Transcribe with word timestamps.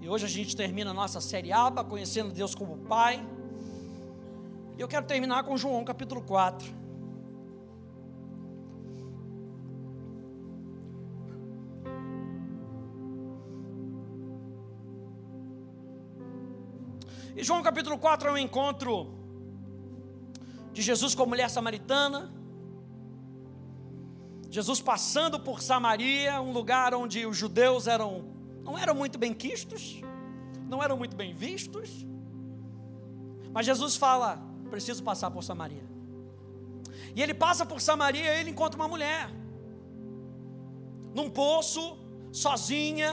E 0.00 0.08
hoje 0.08 0.24
a 0.24 0.28
gente 0.28 0.56
termina 0.56 0.92
a 0.92 0.94
nossa 0.94 1.20
série 1.20 1.52
Aba, 1.52 1.84
conhecendo 1.84 2.32
Deus 2.32 2.54
como 2.54 2.78
Pai. 2.78 3.22
E 4.78 4.80
eu 4.80 4.88
quero 4.88 5.04
terminar 5.04 5.44
com 5.44 5.58
João 5.58 5.84
capítulo 5.84 6.22
4. 6.22 6.80
E 17.36 17.44
João 17.44 17.62
capítulo 17.62 17.98
4 17.98 18.30
é 18.30 18.32
um 18.32 18.38
encontro 18.38 19.14
de 20.72 20.80
Jesus 20.80 21.14
com 21.14 21.24
a 21.24 21.26
mulher 21.26 21.50
samaritana. 21.50 22.32
Jesus 24.48 24.80
passando 24.80 25.38
por 25.38 25.60
Samaria, 25.60 26.40
um 26.40 26.52
lugar 26.52 26.94
onde 26.94 27.26
os 27.26 27.36
judeus 27.36 27.86
eram 27.86 28.29
não 28.70 28.78
eram 28.78 28.94
muito 28.94 29.18
bem 29.18 29.34
quistos, 29.34 30.00
não 30.68 30.80
eram 30.80 30.96
muito 30.96 31.16
bem 31.16 31.34
vistos. 31.34 31.88
Mas 33.54 33.66
Jesus 33.66 33.96
fala: 33.96 34.28
preciso 34.70 35.02
passar 35.02 35.30
por 35.30 35.42
Samaria. 35.42 35.86
E 37.16 37.20
ele 37.20 37.34
passa 37.34 37.66
por 37.66 37.80
Samaria 37.80 38.32
e 38.36 38.40
ele 38.40 38.50
encontra 38.50 38.78
uma 38.80 38.86
mulher, 38.86 39.28
num 41.12 41.28
poço, 41.28 41.98
sozinha, 42.30 43.10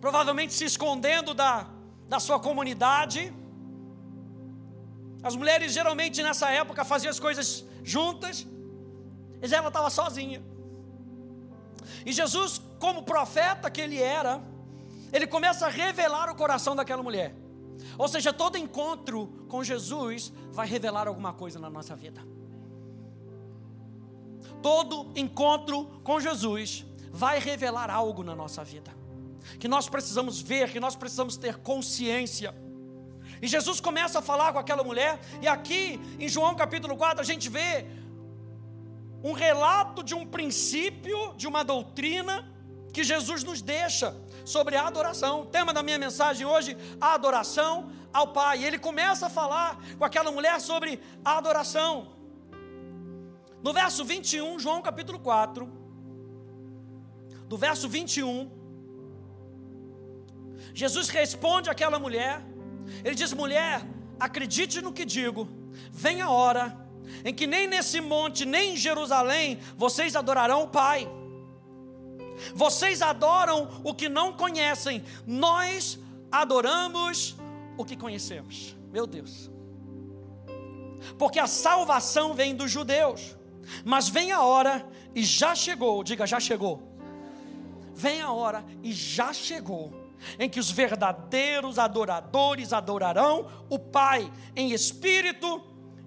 provavelmente 0.00 0.52
se 0.54 0.64
escondendo 0.64 1.34
da, 1.34 1.68
da 2.08 2.20
sua 2.20 2.38
comunidade. 2.38 3.34
As 5.20 5.34
mulheres 5.34 5.72
geralmente 5.72 6.22
nessa 6.22 6.48
época 6.62 6.84
faziam 6.84 7.10
as 7.10 7.18
coisas 7.18 7.64
juntas, 7.82 8.46
mas 9.40 9.50
ela 9.50 9.66
estava 9.66 9.90
sozinha. 9.90 10.40
E 12.06 12.12
Jesus, 12.12 12.62
como 12.80 13.02
profeta 13.02 13.70
que 13.70 13.80
ele 13.80 14.02
era, 14.02 14.42
ele 15.12 15.26
começa 15.26 15.66
a 15.66 15.68
revelar 15.68 16.30
o 16.30 16.34
coração 16.34 16.74
daquela 16.74 17.02
mulher. 17.02 17.36
Ou 17.98 18.08
seja, 18.08 18.32
todo 18.32 18.56
encontro 18.56 19.26
com 19.48 19.62
Jesus 19.62 20.32
vai 20.50 20.66
revelar 20.66 21.06
alguma 21.06 21.32
coisa 21.32 21.58
na 21.58 21.68
nossa 21.68 21.94
vida. 21.94 22.22
Todo 24.62 25.12
encontro 25.14 26.00
com 26.02 26.18
Jesus 26.18 26.86
vai 27.12 27.38
revelar 27.38 27.90
algo 27.90 28.24
na 28.24 28.34
nossa 28.34 28.64
vida. 28.64 28.90
Que 29.58 29.68
nós 29.68 29.88
precisamos 29.88 30.40
ver, 30.40 30.72
que 30.72 30.80
nós 30.80 30.96
precisamos 30.96 31.36
ter 31.36 31.58
consciência. 31.58 32.54
E 33.42 33.46
Jesus 33.46 33.78
começa 33.78 34.20
a 34.20 34.22
falar 34.22 34.54
com 34.54 34.58
aquela 34.58 34.82
mulher, 34.82 35.20
e 35.42 35.48
aqui 35.48 36.00
em 36.18 36.28
João 36.28 36.54
capítulo 36.54 36.96
4 36.96 37.20
a 37.20 37.24
gente 37.24 37.48
vê 37.48 37.86
um 39.22 39.32
relato 39.32 40.02
de 40.02 40.14
um 40.14 40.26
princípio, 40.26 41.34
de 41.36 41.46
uma 41.46 41.62
doutrina 41.62 42.49
que 42.92 43.04
Jesus 43.04 43.42
nos 43.44 43.62
deixa 43.62 44.16
sobre 44.44 44.76
a 44.76 44.86
adoração. 44.86 45.42
O 45.42 45.46
tema 45.46 45.72
da 45.72 45.82
minha 45.82 45.98
mensagem 45.98 46.46
hoje, 46.46 46.76
a 47.00 47.14
adoração 47.14 47.90
ao 48.12 48.28
Pai. 48.28 48.64
Ele 48.64 48.78
começa 48.78 49.26
a 49.26 49.30
falar 49.30 49.82
com 49.98 50.04
aquela 50.04 50.32
mulher 50.32 50.60
sobre 50.60 51.00
a 51.24 51.38
adoração. 51.38 52.08
No 53.62 53.72
verso 53.72 54.04
21, 54.04 54.58
João 54.58 54.80
capítulo 54.80 55.18
4, 55.18 55.70
do 57.46 57.56
verso 57.58 57.88
21, 57.88 58.50
Jesus 60.72 61.08
responde 61.08 61.68
àquela 61.68 61.98
mulher, 61.98 62.42
ele 63.04 63.14
diz: 63.14 63.32
mulher, 63.32 63.82
acredite 64.18 64.80
no 64.80 64.92
que 64.92 65.04
digo, 65.04 65.48
vem 65.92 66.22
a 66.22 66.30
hora 66.30 66.80
em 67.24 67.34
que 67.34 67.46
nem 67.46 67.66
nesse 67.66 68.00
monte, 68.00 68.44
nem 68.44 68.74
em 68.74 68.76
Jerusalém, 68.76 69.58
vocês 69.76 70.16
adorarão 70.16 70.62
o 70.62 70.68
Pai. 70.68 71.08
Vocês 72.54 73.02
adoram 73.02 73.80
o 73.84 73.94
que 73.94 74.08
não 74.08 74.32
conhecem, 74.32 75.04
nós 75.26 75.98
adoramos 76.30 77.36
o 77.76 77.84
que 77.84 77.96
conhecemos. 77.96 78.76
Meu 78.92 79.06
Deus. 79.06 79.50
Porque 81.18 81.38
a 81.38 81.46
salvação 81.46 82.34
vem 82.34 82.54
dos 82.54 82.70
judeus, 82.70 83.36
mas 83.84 84.08
vem 84.08 84.32
a 84.32 84.42
hora 84.42 84.86
e 85.14 85.22
já 85.22 85.54
chegou, 85.54 86.02
diga 86.04 86.26
já 86.26 86.38
chegou. 86.38 86.82
Vem 87.94 88.20
a 88.20 88.32
hora 88.32 88.64
e 88.82 88.92
já 88.92 89.32
chegou 89.32 89.92
em 90.38 90.48
que 90.48 90.60
os 90.60 90.70
verdadeiros 90.70 91.78
adoradores 91.78 92.72
adorarão 92.72 93.46
o 93.68 93.78
Pai 93.78 94.30
em 94.54 94.72
espírito 94.72 95.62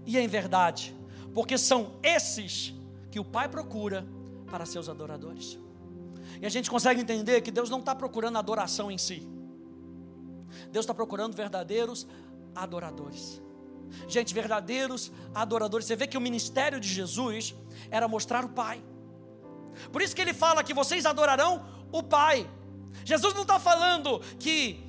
e 0.06 0.18
em 0.18 0.28
verdade, 0.28 0.96
porque 1.34 1.58
são 1.58 1.94
esses 2.04 2.74
que 3.12 3.20
o 3.20 3.26
Pai 3.26 3.48
procura 3.48 4.06
para 4.50 4.66
seus 4.66 4.88
adoradores. 4.90 5.60
E 6.42 6.46
a 6.46 6.50
gente 6.50 6.70
consegue 6.70 7.02
entender 7.02 7.42
que 7.42 7.52
Deus 7.52 7.70
não 7.70 7.80
está 7.80 7.96
procurando 7.96 8.38
adoração 8.38 8.92
em 8.92 8.98
si, 8.98 9.28
Deus 10.72 10.84
está 10.84 10.94
procurando 10.94 11.36
verdadeiros 11.36 12.08
adoradores. 12.56 13.42
Gente, 14.08 14.34
verdadeiros 14.34 15.12
adoradores. 15.34 15.86
Você 15.86 15.96
vê 15.96 16.08
que 16.08 16.18
o 16.18 16.22
ministério 16.22 16.80
de 16.80 16.88
Jesus 16.88 17.54
era 17.92 18.08
mostrar 18.08 18.44
o 18.44 18.50
Pai. 18.50 18.84
Por 19.92 20.02
isso 20.02 20.16
que 20.16 20.22
ele 20.22 20.34
fala 20.34 20.64
que 20.64 20.74
vocês 20.74 21.06
adorarão 21.06 21.66
o 21.92 22.02
Pai. 22.02 22.50
Jesus 23.06 23.34
não 23.34 23.44
está 23.44 23.60
falando 23.60 24.20
que 24.40 24.84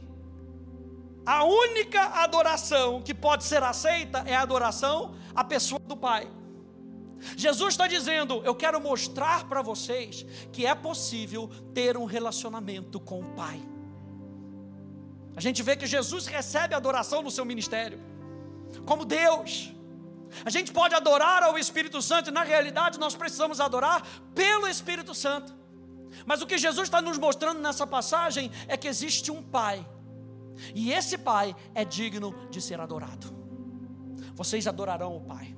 a 1.24 1.44
única 1.44 2.02
adoração 2.22 3.00
que 3.00 3.14
pode 3.14 3.44
ser 3.44 3.62
aceita 3.62 4.18
é 4.26 4.34
a 4.34 4.42
adoração 4.42 5.14
à 5.34 5.42
pessoa 5.42 5.80
do 5.80 5.96
Pai. 5.96 6.30
Jesus 7.36 7.74
está 7.74 7.86
dizendo: 7.86 8.42
Eu 8.44 8.54
quero 8.54 8.80
mostrar 8.80 9.48
para 9.48 9.62
vocês 9.62 10.24
que 10.52 10.66
é 10.66 10.74
possível 10.74 11.48
ter 11.72 11.96
um 11.96 12.04
relacionamento 12.04 13.00
com 13.00 13.20
o 13.20 13.30
Pai. 13.32 13.60
A 15.36 15.40
gente 15.40 15.62
vê 15.62 15.76
que 15.76 15.86
Jesus 15.86 16.26
recebe 16.26 16.74
adoração 16.74 17.22
no 17.22 17.30
seu 17.30 17.44
ministério, 17.44 18.00
como 18.86 19.04
Deus. 19.04 19.72
A 20.44 20.50
gente 20.50 20.72
pode 20.72 20.94
adorar 20.94 21.42
ao 21.42 21.56
Espírito 21.56 22.02
Santo, 22.02 22.30
e 22.30 22.32
na 22.32 22.42
realidade 22.42 22.98
nós 22.98 23.14
precisamos 23.14 23.60
adorar 23.60 24.06
pelo 24.34 24.66
Espírito 24.66 25.14
Santo. 25.14 25.54
Mas 26.26 26.42
o 26.42 26.46
que 26.46 26.58
Jesus 26.58 26.88
está 26.88 27.00
nos 27.00 27.18
mostrando 27.18 27.60
nessa 27.60 27.86
passagem 27.86 28.50
é 28.68 28.76
que 28.76 28.88
existe 28.88 29.30
um 29.30 29.42
Pai 29.42 29.84
e 30.74 30.92
esse 30.92 31.18
Pai 31.18 31.54
é 31.74 31.84
digno 31.84 32.34
de 32.50 32.60
ser 32.60 32.80
adorado. 32.80 33.34
Vocês 34.34 34.66
adorarão 34.66 35.16
o 35.16 35.20
Pai. 35.20 35.56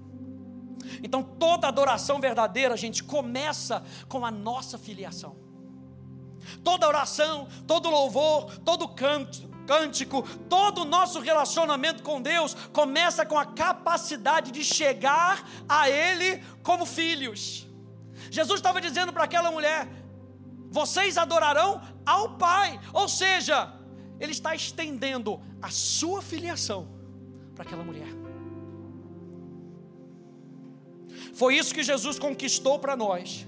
Então 1.02 1.22
toda 1.22 1.68
adoração 1.68 2.20
verdadeira, 2.20 2.76
gente, 2.76 3.02
começa 3.02 3.82
com 4.08 4.24
a 4.24 4.30
nossa 4.30 4.78
filiação. 4.78 5.36
Toda 6.62 6.86
oração, 6.86 7.48
todo 7.66 7.90
louvor, 7.90 8.58
todo 8.60 8.88
canto, 8.88 9.48
cântico, 9.66 10.22
todo 10.48 10.82
o 10.82 10.84
nosso 10.84 11.20
relacionamento 11.20 12.02
com 12.02 12.22
Deus 12.22 12.54
começa 12.72 13.26
com 13.26 13.38
a 13.38 13.44
capacidade 13.44 14.52
de 14.52 14.62
chegar 14.62 15.46
a 15.68 15.90
Ele 15.90 16.42
como 16.62 16.86
filhos. 16.86 17.66
Jesus 18.30 18.60
estava 18.60 18.80
dizendo 18.80 19.12
para 19.12 19.24
aquela 19.24 19.50
mulher: 19.50 19.88
vocês 20.70 21.18
adorarão 21.18 21.80
ao 22.04 22.36
Pai, 22.36 22.80
ou 22.92 23.08
seja, 23.08 23.72
ele 24.18 24.32
está 24.32 24.54
estendendo 24.54 25.40
a 25.60 25.70
sua 25.70 26.22
filiação 26.22 26.88
para 27.54 27.64
aquela 27.64 27.84
mulher. 27.84 28.25
Foi 31.36 31.54
isso 31.54 31.74
que 31.74 31.82
Jesus 31.82 32.18
conquistou 32.18 32.78
para 32.78 32.96
nós. 32.96 33.46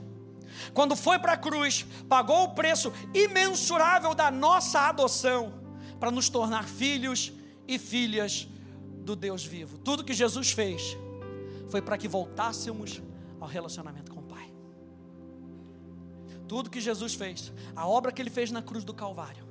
Quando 0.75 0.94
foi 0.94 1.19
para 1.19 1.32
a 1.32 1.37
cruz, 1.38 1.87
pagou 2.06 2.44
o 2.44 2.54
preço 2.54 2.93
imensurável 3.15 4.15
da 4.15 4.31
nossa 4.31 4.81
adoção 4.81 5.54
para 5.99 6.10
nos 6.10 6.28
tornar 6.28 6.69
filhos 6.69 7.32
e 7.66 7.78
filhas 7.78 8.47
do 9.04 9.16
Deus 9.16 9.43
vivo. 9.43 9.78
Tudo 9.78 10.04
que 10.04 10.12
Jesus 10.12 10.50
fez 10.50 10.99
foi 11.71 11.81
para 11.81 11.97
que 11.97 12.06
voltássemos 12.06 13.00
ao 13.41 13.49
relacionamento 13.49 14.12
com 14.12 14.20
o 14.20 14.25
Pai. 14.25 14.53
Tudo 16.47 16.69
que 16.69 16.82
Jesus 16.82 17.15
fez, 17.15 17.50
a 17.75 17.88
obra 17.88 18.12
que 18.12 18.20
ele 18.20 18.31
fez 18.31 18.50
na 18.50 18.60
cruz 18.60 18.84
do 18.84 18.93
Calvário, 18.93 19.47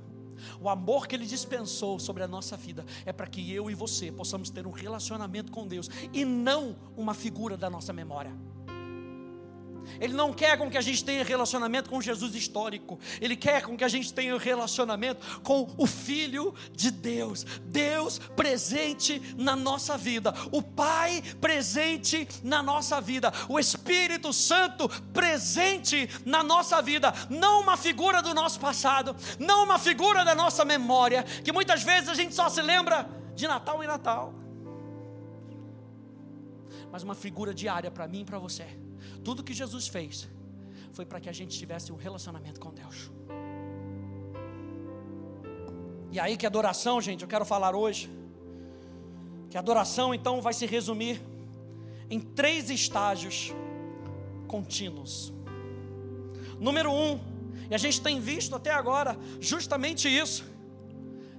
o 0.60 0.70
amor 0.70 1.08
que 1.08 1.16
Ele 1.16 1.26
dispensou 1.26 2.00
sobre 2.00 2.24
a 2.24 2.28
nossa 2.28 2.58
vida 2.58 2.86
é 3.06 3.14
para 3.14 3.28
que 3.28 3.54
eu 3.54 3.70
e 3.70 3.76
você 3.76 4.12
possamos 4.12 4.50
ter 4.50 4.66
um 4.66 4.72
relacionamento 4.72 5.52
com 5.52 5.68
Deus 5.68 5.90
e 6.14 6.26
não 6.26 6.76
uma 6.96 7.14
figura 7.14 7.58
da 7.58 7.70
nossa 7.70 7.94
memória. 7.94 8.34
Ele 10.00 10.14
não 10.14 10.34
quer 10.34 10.58
com 10.58 10.70
que 10.70 10.78
a 10.78 10.82
gente 10.82 11.04
tenha 11.04 11.24
relacionamento 11.24 11.90
com 11.90 12.02
Jesus 12.02 12.36
histórico. 12.36 13.00
Ele 13.20 13.36
quer 13.36 13.62
com 13.62 13.78
que 13.78 13.84
a 13.84 13.88
gente 13.88 14.14
tenha 14.14 14.38
relacionamento 14.38 15.42
com 15.42 15.74
o 15.78 15.86
Filho 15.86 16.54
de 16.72 16.92
Deus. 16.92 17.46
Deus 17.66 18.20
presente 18.36 19.22
na 19.38 19.56
nossa 19.56 19.98
vida. 19.98 20.34
O 20.52 20.62
Pai 20.62 21.22
presente 21.42 22.28
na 22.44 22.62
nossa 22.62 23.02
vida. 23.02 23.32
O 23.50 23.60
Espírito 23.60 24.32
Santo 24.34 24.90
presente 25.14 26.10
na 26.26 26.44
nossa 26.44 26.82
vida. 26.82 27.14
Não 27.30 27.62
uma 27.62 27.78
figura 27.78 28.22
do 28.22 28.34
nosso 28.34 28.60
passado. 28.60 29.16
Não 29.40 29.64
uma 29.64 29.80
figura 29.80 30.24
da 30.24 30.36
nossa 30.36 30.64
memória. 30.64 31.24
Que 31.24 31.52
muitas 31.52 31.84
vezes 31.84 32.10
a 32.10 32.14
gente 32.14 32.36
só 32.36 32.50
se 32.50 32.62
lembra 32.62 33.10
de 33.36 33.48
Natal 33.48 33.84
em 33.84 33.88
Natal. 33.88 34.34
Mas 36.92 37.04
uma 37.04 37.16
figura 37.16 37.54
diária 37.54 37.92
para 37.92 38.08
mim 38.08 38.22
e 38.22 38.26
para 38.26 38.40
você 38.40 38.87
tudo 39.24 39.44
que 39.44 39.54
Jesus 39.54 39.88
fez 39.88 40.28
foi 40.92 41.06
para 41.06 41.20
que 41.20 41.30
a 41.30 41.34
gente 41.34 41.58
tivesse 41.58 41.92
um 41.92 41.96
relacionamento 41.96 42.60
com 42.60 42.74
Deus. 42.74 43.12
E 46.12 46.20
aí 46.20 46.38
que 46.38 46.46
adoração, 46.46 47.00
gente, 47.02 47.22
eu 47.22 47.28
quero 47.28 47.46
falar 47.46 47.76
hoje. 47.76 48.10
Que 49.50 49.58
adoração 49.58 50.14
então 50.14 50.42
vai 50.42 50.54
se 50.54 50.66
resumir 50.66 51.22
em 52.10 52.20
três 52.20 52.70
estágios 52.70 53.54
contínuos. 54.48 55.34
Número 56.60 56.92
um, 56.92 57.20
e 57.70 57.76
a 57.76 57.78
gente 57.78 58.02
tem 58.02 58.20
visto 58.20 58.56
até 58.56 58.72
agora 58.72 59.18
justamente 59.40 60.08
isso: 60.08 60.46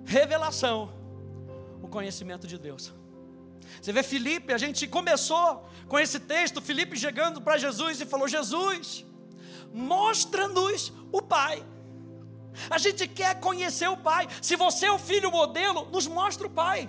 revelação, 0.05 0.93
o 1.83 1.89
conhecimento 1.89 2.47
de 2.47 2.59
Deus. 2.59 2.93
Você 3.81 3.93
vê 3.93 4.03
Felipe, 4.03 4.53
a 4.53 4.59
gente 4.59 4.87
começou 4.87 5.69
com 5.87 5.99
esse 5.99 6.21
texto, 6.21 6.61
Felipe 6.61 6.97
chegando 6.97 7.41
para 7.41 7.59
Jesus 7.59 8.01
e 8.01 8.07
falou: 8.07 8.29
Jesus, 8.29 9.05
mostra-nos 9.73 10.93
o 11.13 11.23
Pai. 11.23 11.65
A 12.71 12.79
gente 12.79 13.07
quer 13.07 13.39
conhecer 13.41 13.89
o 13.89 13.97
Pai. 13.97 14.29
Se 14.43 14.57
você 14.57 14.87
é 14.87 14.93
o 14.93 14.99
filho 14.99 15.31
modelo, 15.31 15.89
nos 15.91 16.07
mostra 16.07 16.47
o 16.47 16.51
Pai. 16.51 16.89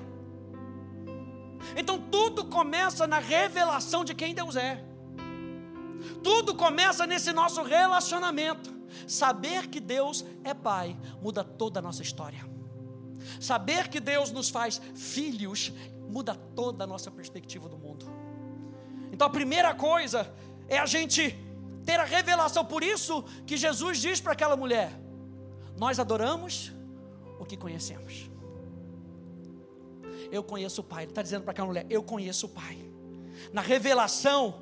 Então 1.75 1.99
tudo 1.99 2.45
começa 2.45 3.05
na 3.05 3.19
revelação 3.19 4.03
de 4.03 4.13
quem 4.13 4.33
Deus 4.33 4.55
é. 4.55 4.83
Tudo 6.23 6.55
começa 6.55 7.05
nesse 7.05 7.31
nosso 7.31 7.61
relacionamento. 7.61 8.77
Saber 9.07 9.67
que 9.67 9.79
Deus 9.79 10.25
é 10.43 10.53
Pai 10.53 10.97
muda 11.21 11.43
toda 11.43 11.79
a 11.79 11.81
nossa 11.81 12.01
história. 12.01 12.47
Saber 13.39 13.87
que 13.87 13.99
Deus 13.99 14.31
nos 14.31 14.49
faz 14.49 14.81
filhos 14.95 15.71
muda 16.09 16.35
toda 16.35 16.83
a 16.83 16.87
nossa 16.87 17.11
perspectiva 17.11 17.69
do 17.69 17.77
mundo. 17.77 18.05
Então 19.11 19.27
a 19.27 19.29
primeira 19.29 19.73
coisa 19.73 20.31
é 20.67 20.77
a 20.77 20.85
gente 20.85 21.37
ter 21.85 21.99
a 21.99 22.03
revelação. 22.03 22.65
Por 22.65 22.83
isso 22.83 23.23
que 23.45 23.55
Jesus 23.55 23.99
diz 23.99 24.19
para 24.19 24.33
aquela 24.33 24.57
mulher: 24.57 24.91
Nós 25.77 25.99
adoramos 25.99 26.73
o 27.39 27.45
que 27.45 27.55
conhecemos. 27.55 28.29
Eu 30.31 30.43
conheço 30.43 30.81
o 30.81 30.83
Pai. 30.83 31.03
Ele 31.03 31.11
está 31.11 31.21
dizendo 31.21 31.43
para 31.43 31.51
aquela 31.51 31.67
mulher: 31.67 31.85
Eu 31.89 32.03
conheço 32.03 32.47
o 32.47 32.49
Pai. 32.49 32.77
Na 33.53 33.61
revelação, 33.61 34.61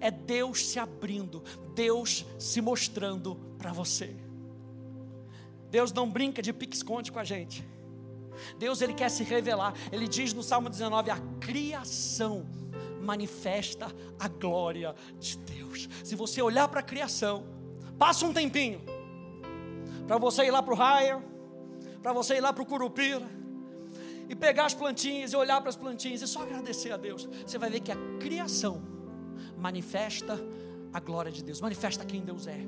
é 0.00 0.10
Deus 0.10 0.66
se 0.66 0.78
abrindo, 0.78 1.42
Deus 1.74 2.26
se 2.38 2.60
mostrando 2.60 3.36
para 3.56 3.72
você. 3.72 4.14
Deus 5.70 5.92
não 5.92 6.10
brinca 6.10 6.40
de 6.40 6.52
pique-esconde 6.52 7.12
com 7.12 7.18
a 7.18 7.24
gente. 7.24 7.64
Deus 8.58 8.80
ele 8.80 8.94
quer 8.94 9.10
se 9.10 9.24
revelar. 9.24 9.74
Ele 9.90 10.06
diz 10.08 10.32
no 10.32 10.42
Salmo 10.42 10.68
19: 10.68 11.10
a 11.10 11.18
criação 11.40 12.46
manifesta 13.00 13.86
a 14.18 14.28
glória 14.28 14.94
de 15.18 15.38
Deus. 15.38 15.88
Se 16.04 16.14
você 16.14 16.42
olhar 16.42 16.68
para 16.68 16.80
a 16.80 16.82
criação, 16.82 17.44
passa 17.98 18.26
um 18.26 18.32
tempinho 18.32 18.80
para 20.06 20.18
você 20.18 20.44
ir 20.44 20.50
lá 20.50 20.62
para 20.62 20.72
o 20.72 20.76
raia, 20.76 21.22
para 22.02 22.12
você 22.12 22.36
ir 22.36 22.40
lá 22.40 22.52
para 22.52 22.62
o 22.62 22.66
curupira 22.66 23.26
e 24.28 24.34
pegar 24.34 24.66
as 24.66 24.74
plantinhas 24.74 25.32
e 25.32 25.36
olhar 25.36 25.60
para 25.60 25.70
as 25.70 25.76
plantinhas 25.76 26.22
e 26.22 26.26
só 26.26 26.42
agradecer 26.42 26.92
a 26.92 26.96
Deus. 26.96 27.28
Você 27.46 27.58
vai 27.58 27.70
ver 27.70 27.80
que 27.80 27.90
a 27.90 27.96
criação 28.18 28.82
manifesta 29.56 30.38
a 30.92 31.00
glória 31.00 31.32
de 31.32 31.42
Deus, 31.42 31.60
manifesta 31.60 32.04
quem 32.04 32.20
Deus 32.20 32.46
é. 32.46 32.60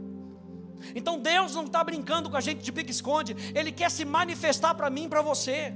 Então 0.94 1.18
Deus 1.18 1.54
não 1.54 1.64
está 1.64 1.82
brincando 1.84 2.30
com 2.30 2.36
a 2.36 2.40
gente 2.40 2.62
de 2.62 2.72
pique-esconde, 2.72 3.36
Ele 3.54 3.72
quer 3.72 3.90
se 3.90 4.04
manifestar 4.04 4.74
para 4.74 4.90
mim 4.90 5.04
e 5.04 5.08
para 5.08 5.22
você. 5.22 5.74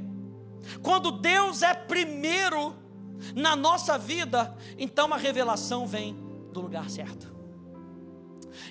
Quando 0.83 1.11
Deus 1.11 1.63
é 1.63 1.75
primeiro 1.75 2.75
na 3.35 3.55
nossa 3.55 3.99
vida, 3.99 4.57
então 4.79 5.13
a 5.13 5.17
revelação 5.17 5.87
vem 5.87 6.17
do 6.53 6.61
lugar 6.61 6.89
certo. 6.91 7.33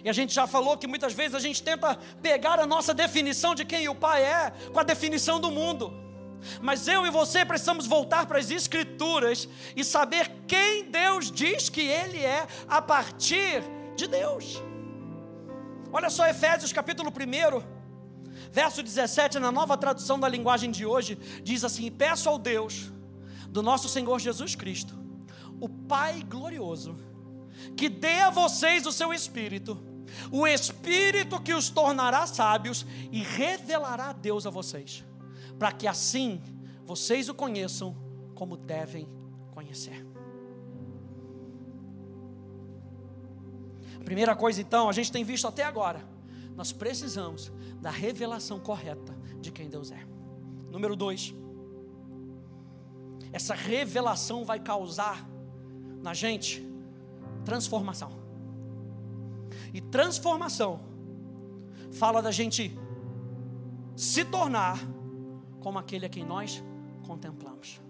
E 0.03 0.09
a 0.09 0.13
gente 0.13 0.33
já 0.33 0.47
falou 0.47 0.77
que 0.77 0.87
muitas 0.87 1.13
vezes 1.13 1.35
a 1.35 1.39
gente 1.39 1.61
tenta 1.61 1.95
pegar 2.21 2.59
a 2.59 2.65
nossa 2.65 2.93
definição 2.93 3.53
de 3.53 3.65
quem 3.65 3.87
o 3.87 3.95
Pai 3.95 4.23
é 4.23 4.51
com 4.71 4.79
a 4.79 4.83
definição 4.83 5.39
do 5.39 5.51
mundo. 5.51 5.93
Mas 6.61 6.87
eu 6.87 7.05
e 7.05 7.09
você 7.09 7.45
precisamos 7.45 7.87
voltar 7.87 8.25
para 8.25 8.39
as 8.39 8.51
Escrituras 8.51 9.47
e 9.75 9.83
saber 9.83 10.29
quem 10.47 10.85
Deus 10.85 11.31
diz 11.31 11.69
que 11.69 11.81
Ele 11.81 12.19
é 12.19 12.45
a 12.67 12.81
partir 12.81 13.63
de 13.95 14.07
Deus. 14.07 14.61
Olha 15.93 16.09
só 16.09 16.27
Efésios 16.27 16.73
capítulo 16.73 17.09
1, 17.09 17.63
verso 18.51 18.83
17, 18.83 19.39
na 19.39 19.51
nova 19.51 19.77
tradução 19.77 20.19
da 20.19 20.27
linguagem 20.27 20.71
de 20.71 20.85
hoje, 20.85 21.15
diz 21.43 21.63
assim: 21.63 21.89
Peço 21.89 22.27
ao 22.27 22.37
Deus 22.37 22.91
do 23.47 23.61
nosso 23.61 23.87
Senhor 23.87 24.19
Jesus 24.19 24.55
Cristo, 24.55 24.97
o 25.61 25.69
Pai 25.69 26.21
glorioso, 26.23 26.97
que 27.77 27.87
dê 27.87 28.19
a 28.21 28.29
vocês 28.29 28.85
o 28.85 28.91
seu 28.91 29.13
Espírito, 29.13 29.79
o 30.31 30.45
Espírito 30.45 31.39
que 31.39 31.53
os 31.53 31.69
tornará 31.69 32.27
sábios 32.27 32.85
e 33.11 33.21
revelará 33.21 34.11
Deus 34.11 34.45
a 34.45 34.49
vocês 34.49 35.05
para 35.57 35.71
que 35.71 35.87
assim 35.87 36.41
vocês 36.85 37.29
o 37.29 37.33
conheçam 37.33 37.95
como 38.35 38.57
devem 38.57 39.07
conhecer. 39.51 40.12
Primeira 44.03 44.35
coisa, 44.35 44.61
então, 44.61 44.89
a 44.89 44.91
gente 44.91 45.11
tem 45.11 45.23
visto 45.23 45.47
até 45.47 45.63
agora, 45.63 46.03
nós 46.55 46.71
precisamos 46.71 47.51
da 47.81 47.89
revelação 47.89 48.59
correta 48.59 49.15
de 49.39 49.51
quem 49.51 49.69
Deus 49.69 49.91
é. 49.91 50.05
Número 50.69 50.95
dois, 50.95 51.33
essa 53.31 53.53
revelação 53.53 54.45
vai 54.45 54.59
causar 54.59 55.27
na 56.01 56.13
gente 56.13 56.63
transformação. 57.43 58.11
E 59.73 59.81
transformação 59.81 60.79
fala 61.91 62.21
da 62.21 62.31
gente 62.31 62.77
se 63.95 64.23
tornar 64.25 64.79
como 65.59 65.79
aquele 65.79 66.05
a 66.05 66.09
quem 66.09 66.23
nós 66.23 66.63
contemplamos. 67.07 67.81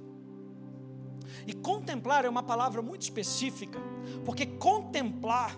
E 1.46 1.54
contemplar 1.54 2.24
é 2.26 2.30
uma 2.30 2.44
palavra 2.44 2.82
muito 2.82 3.02
específica, 3.02 3.80
porque 4.24 4.46
contemplar 4.46 5.58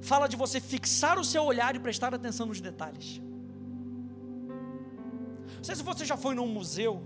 fala 0.00 0.28
de 0.28 0.36
você 0.36 0.60
fixar 0.60 1.18
o 1.18 1.24
seu 1.24 1.44
olhar 1.44 1.74
e 1.74 1.78
prestar 1.78 2.14
atenção 2.14 2.46
nos 2.46 2.60
detalhes. 2.60 3.20
Não 5.56 5.64
sei 5.64 5.76
se 5.76 5.82
você 5.82 6.04
já 6.04 6.16
foi 6.16 6.34
num 6.34 6.46
museu, 6.46 7.02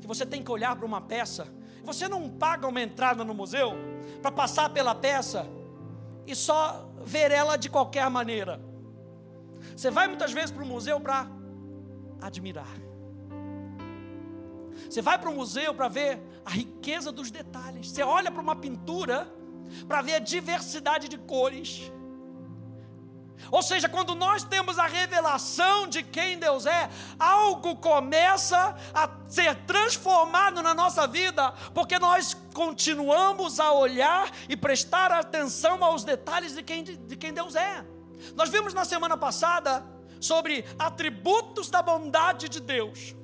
que 0.00 0.06
você 0.06 0.24
tem 0.24 0.42
que 0.42 0.50
olhar 0.50 0.76
para 0.76 0.86
uma 0.86 1.00
peça, 1.00 1.48
você 1.82 2.08
não 2.08 2.28
paga 2.28 2.66
uma 2.66 2.80
entrada 2.80 3.24
no 3.24 3.34
museu 3.34 3.74
para 4.20 4.30
passar 4.30 4.70
pela 4.70 4.94
peça 4.94 5.46
e 6.26 6.34
só 6.34 6.88
ver 7.04 7.30
ela 7.30 7.56
de 7.56 7.68
qualquer 7.70 8.08
maneira. 8.10 8.60
Você 9.76 9.90
vai 9.90 10.06
muitas 10.06 10.32
vezes 10.32 10.50
para 10.50 10.62
o 10.62 10.66
museu 10.66 11.00
para 11.00 11.28
admirar. 12.20 12.76
Você 14.88 15.02
vai 15.02 15.18
para 15.18 15.30
o 15.30 15.34
museu 15.34 15.74
para 15.74 15.88
ver 15.88 16.20
a 16.44 16.50
riqueza 16.50 17.10
dos 17.10 17.30
detalhes. 17.30 17.90
Você 17.90 18.02
olha 18.02 18.30
para 18.30 18.42
uma 18.42 18.56
pintura 18.56 19.32
para 19.88 20.02
ver 20.02 20.14
a 20.14 20.18
diversidade 20.18 21.08
de 21.08 21.18
cores. 21.18 21.92
Ou 23.50 23.62
seja, 23.62 23.88
quando 23.88 24.14
nós 24.14 24.44
temos 24.44 24.78
a 24.78 24.86
revelação 24.86 25.86
de 25.86 26.02
quem 26.02 26.38
Deus 26.38 26.66
é, 26.66 26.88
algo 27.18 27.76
começa 27.76 28.76
a 28.94 29.08
ser 29.28 29.54
transformado 29.66 30.62
na 30.62 30.74
nossa 30.74 31.06
vida, 31.06 31.52
porque 31.74 31.98
nós 31.98 32.34
continuamos 32.54 33.60
a 33.60 33.72
olhar 33.72 34.30
e 34.48 34.56
prestar 34.56 35.12
atenção 35.12 35.82
aos 35.84 36.04
detalhes 36.04 36.54
de 36.54 36.62
quem, 36.62 36.82
de 36.82 37.16
quem 37.16 37.32
Deus 37.32 37.54
é. 37.54 37.84
Nós 38.34 38.48
vimos 38.48 38.74
na 38.74 38.84
semana 38.84 39.16
passada 39.16 39.84
sobre 40.20 40.64
atributos 40.78 41.70
da 41.70 41.82
bondade 41.82 42.48
de 42.48 42.60
Deus. 42.60 43.14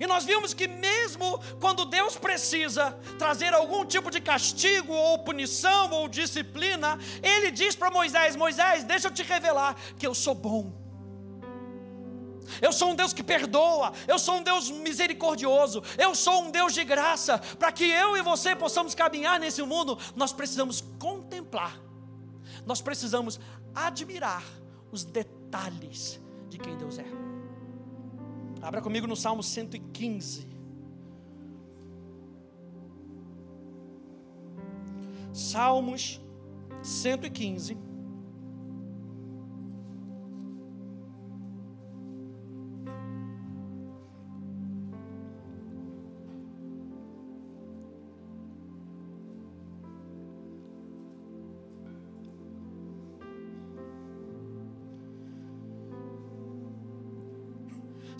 E 0.00 0.06
nós 0.06 0.24
vimos 0.24 0.54
que, 0.54 0.68
mesmo 0.68 1.40
quando 1.60 1.84
Deus 1.84 2.16
precisa 2.16 2.92
trazer 3.18 3.52
algum 3.52 3.84
tipo 3.84 4.10
de 4.10 4.20
castigo, 4.20 4.92
ou 4.92 5.18
punição, 5.18 5.90
ou 5.90 6.08
disciplina, 6.08 6.98
Ele 7.22 7.50
diz 7.50 7.74
para 7.74 7.90
Moisés: 7.90 8.36
Moisés, 8.36 8.84
deixa 8.84 9.08
eu 9.08 9.12
te 9.12 9.22
revelar 9.22 9.76
que 9.98 10.06
eu 10.06 10.14
sou 10.14 10.34
bom. 10.34 10.88
Eu 12.62 12.72
sou 12.72 12.90
um 12.90 12.94
Deus 12.94 13.12
que 13.12 13.22
perdoa, 13.22 13.92
eu 14.06 14.18
sou 14.18 14.36
um 14.36 14.42
Deus 14.42 14.70
misericordioso, 14.70 15.82
eu 15.98 16.14
sou 16.14 16.44
um 16.44 16.50
Deus 16.50 16.72
de 16.72 16.82
graça. 16.82 17.38
Para 17.58 17.70
que 17.70 17.84
eu 17.84 18.16
e 18.16 18.22
você 18.22 18.56
possamos 18.56 18.94
caminhar 18.94 19.38
nesse 19.38 19.62
mundo, 19.62 19.98
nós 20.16 20.32
precisamos 20.32 20.82
contemplar, 20.98 21.78
nós 22.64 22.80
precisamos 22.80 23.38
admirar 23.74 24.42
os 24.90 25.04
detalhes 25.04 26.18
de 26.48 26.58
quem 26.58 26.76
Deus 26.76 26.98
é. 26.98 27.27
Abra 28.62 28.80
comigo 28.80 29.06
no 29.06 29.16
Salmo 29.16 29.42
115. 29.42 30.46
Salmos 35.32 36.20
115. 36.82 37.87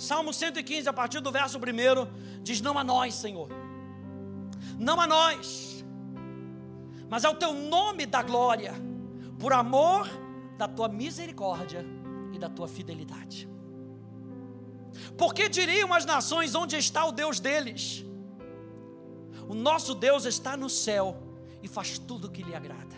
Salmo 0.09 0.33
115, 0.33 0.89
a 0.89 0.93
partir 0.93 1.21
do 1.21 1.31
verso 1.31 1.59
1, 1.59 2.43
diz: 2.43 2.63
Não 2.63 2.79
a 2.79 2.83
nós, 2.83 3.15
Senhor, 3.15 3.51
não 4.79 4.99
a 4.99 5.07
nós, 5.07 5.85
mas 7.11 7.27
ao 7.27 7.35
teu 7.35 7.53
nome 7.53 8.07
da 8.07 8.23
glória, 8.23 8.73
por 9.39 9.53
amor 9.53 10.09
da 10.57 10.67
tua 10.67 10.89
misericórdia 10.89 11.85
e 12.33 12.39
da 12.39 12.49
tua 12.49 12.67
fidelidade. 12.67 13.47
Porque 15.19 15.47
diriam 15.47 15.93
as 15.93 16.07
nações: 16.07 16.55
onde 16.55 16.79
está 16.79 17.05
o 17.05 17.13
Deus 17.13 17.39
deles? 17.39 18.03
O 19.47 19.53
nosso 19.53 19.95
Deus 19.95 20.25
está 20.25 20.57
no 20.57 20.71
céu 20.71 21.23
e 21.63 21.69
faz 21.69 21.99
tudo 21.99 22.29
o 22.29 22.31
que 22.31 22.43
lhe 22.43 22.55
agrada. 22.55 22.97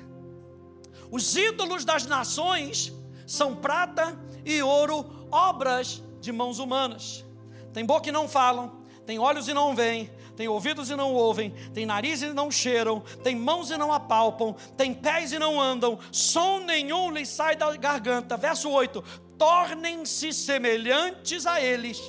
Os 1.11 1.35
ídolos 1.35 1.85
das 1.85 2.07
nações 2.07 2.93
são 3.26 3.57
prata 3.57 4.17
e 4.45 4.62
ouro, 4.62 5.26
obras 5.33 6.05
de 6.21 6.33
mãos 6.33 6.59
humanas. 6.59 7.25
Tem 7.73 7.85
boca 7.85 8.09
e 8.09 8.12
não 8.12 8.29
falam, 8.29 8.81
tem 9.07 9.19
olhos 9.19 9.49
e 9.49 9.55
não 9.55 9.75
veem, 9.75 10.11
tem 10.37 10.49
ouvidos 10.49 10.91
e 10.91 10.97
não 10.97 11.12
ouvem, 11.12 11.50
tem 11.75 11.85
nariz 11.85 12.23
e 12.23 12.33
não 12.33 12.50
cheiram, 12.50 13.00
tem 13.23 13.37
mãos 13.37 13.71
e 13.71 13.77
não 13.77 13.93
apalpam, 13.93 14.55
tem 14.77 14.95
pés 14.95 15.33
e 15.33 15.39
não 15.39 15.61
andam, 15.61 15.99
som 16.11 16.61
nenhum 16.61 17.11
lhes 17.11 17.29
sai 17.29 17.57
da 17.57 17.77
garganta. 17.77 18.37
Verso 18.37 18.71
8: 18.71 19.03
Tornem-se 19.37 20.33
semelhantes 20.33 21.47
a 21.47 21.61
eles 21.61 22.00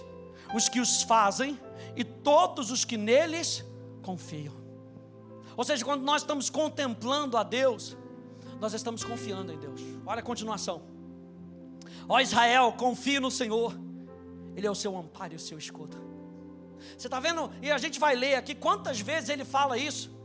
os 0.54 0.70
que 0.70 0.80
os 0.80 1.04
fazem 1.04 1.60
e 1.96 2.04
todos 2.04 2.72
os 2.72 2.86
que 2.86 2.98
neles 2.98 3.66
confiam. 4.02 4.54
Ou 5.56 5.64
seja, 5.64 5.84
quando 5.84 6.04
nós 6.04 6.22
estamos 6.22 6.50
contemplando 6.50 7.38
a 7.38 7.44
Deus, 7.44 7.98
nós 8.60 8.74
estamos 8.74 9.04
confiando 9.04 9.52
em 9.52 9.58
Deus. 9.58 9.82
Olha 10.06 10.20
a 10.20 10.24
continuação. 10.24 10.84
Ó 12.08 12.20
Israel, 12.20 12.74
confie 12.78 13.20
no 13.20 13.30
Senhor, 13.30 13.78
Ele 14.56 14.68
é 14.68 14.72
o 14.72 14.76
seu 14.76 14.98
amparo 14.98 15.34
e 15.34 15.36
o 15.36 15.40
seu 15.40 15.58
escudo. 15.58 15.98
Você 16.98 17.08
está 17.08 17.20
vendo? 17.20 17.52
E 17.62 17.72
a 17.72 17.78
gente 17.78 18.00
vai 18.00 18.16
ler 18.16 18.36
aqui 18.36 18.56
quantas 18.56 19.00
vezes 19.00 19.30
ele 19.30 19.46
fala 19.46 19.78
isso. 19.78 20.22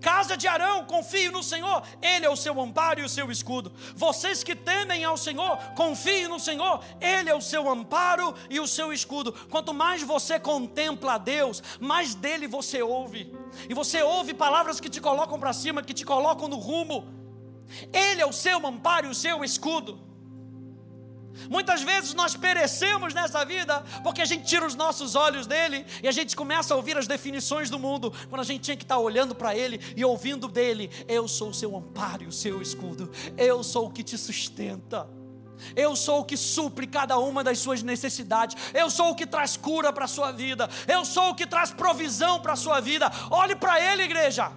Casa 0.00 0.34
de 0.34 0.48
Arão, 0.48 0.86
confie 0.86 1.28
no 1.28 1.42
Senhor, 1.42 1.82
Ele 2.00 2.24
é 2.24 2.30
o 2.30 2.36
seu 2.36 2.58
amparo 2.58 3.00
e 3.00 3.04
o 3.04 3.08
seu 3.08 3.30
escudo. 3.30 3.70
Vocês 3.94 4.42
que 4.42 4.56
temem 4.56 5.04
ao 5.04 5.16
Senhor, 5.16 5.58
confiem 5.76 6.26
no 6.26 6.40
Senhor, 6.40 6.82
Ele 7.00 7.28
é 7.28 7.34
o 7.34 7.40
seu 7.40 7.68
amparo 7.68 8.34
e 8.48 8.58
o 8.58 8.66
seu 8.66 8.92
escudo. 8.94 9.32
Quanto 9.50 9.74
mais 9.74 10.02
você 10.02 10.40
contempla 10.40 11.14
a 11.14 11.18
Deus, 11.18 11.62
mais 11.78 12.14
dele 12.14 12.46
você 12.46 12.80
ouve. 12.80 13.34
E 13.68 13.74
você 13.74 14.02
ouve 14.02 14.32
palavras 14.32 14.80
que 14.80 14.88
te 14.88 15.00
colocam 15.02 15.38
para 15.38 15.52
cima, 15.52 15.82
que 15.82 15.92
te 15.92 16.04
colocam 16.04 16.48
no 16.48 16.56
rumo. 16.56 17.06
Ele 17.92 18.22
é 18.22 18.26
o 18.26 18.32
seu 18.32 18.66
amparo 18.66 19.08
e 19.08 19.10
o 19.10 19.14
seu 19.14 19.44
escudo. 19.44 20.09
Muitas 21.48 21.82
vezes 21.82 22.14
nós 22.14 22.36
perecemos 22.36 23.14
nessa 23.14 23.44
vida 23.44 23.82
porque 24.02 24.20
a 24.20 24.24
gente 24.24 24.44
tira 24.44 24.66
os 24.66 24.74
nossos 24.74 25.14
olhos 25.14 25.46
dele 25.46 25.86
e 26.02 26.08
a 26.08 26.12
gente 26.12 26.36
começa 26.36 26.74
a 26.74 26.76
ouvir 26.76 26.96
as 26.98 27.06
definições 27.06 27.70
do 27.70 27.78
mundo, 27.78 28.12
quando 28.28 28.40
a 28.40 28.44
gente 28.44 28.62
tinha 28.62 28.76
que 28.76 28.84
estar 28.84 28.98
olhando 28.98 29.34
para 29.34 29.56
ele 29.56 29.80
e 29.96 30.04
ouvindo 30.04 30.48
dele: 30.48 30.90
Eu 31.08 31.26
sou 31.28 31.50
o 31.50 31.54
seu 31.54 31.76
amparo 31.76 32.24
e 32.24 32.26
o 32.26 32.32
seu 32.32 32.60
escudo, 32.60 33.10
eu 33.36 33.62
sou 33.62 33.86
o 33.86 33.90
que 33.90 34.02
te 34.02 34.18
sustenta. 34.18 35.08
Eu 35.76 35.94
sou 35.94 36.20
o 36.20 36.24
que 36.24 36.38
supre 36.38 36.86
cada 36.86 37.18
uma 37.18 37.44
das 37.44 37.58
suas 37.58 37.82
necessidades. 37.82 38.56
Eu 38.72 38.88
sou 38.88 39.10
o 39.10 39.14
que 39.14 39.26
traz 39.26 39.58
cura 39.58 39.92
para 39.92 40.06
a 40.06 40.08
sua 40.08 40.32
vida. 40.32 40.68
Eu 40.88 41.04
sou 41.04 41.30
o 41.30 41.34
que 41.34 41.46
traz 41.46 41.70
provisão 41.70 42.40
para 42.40 42.54
a 42.54 42.56
sua 42.56 42.80
vida. 42.80 43.12
Olhe 43.30 43.54
para 43.54 43.78
Ele, 43.78 44.04
igreja. 44.04 44.50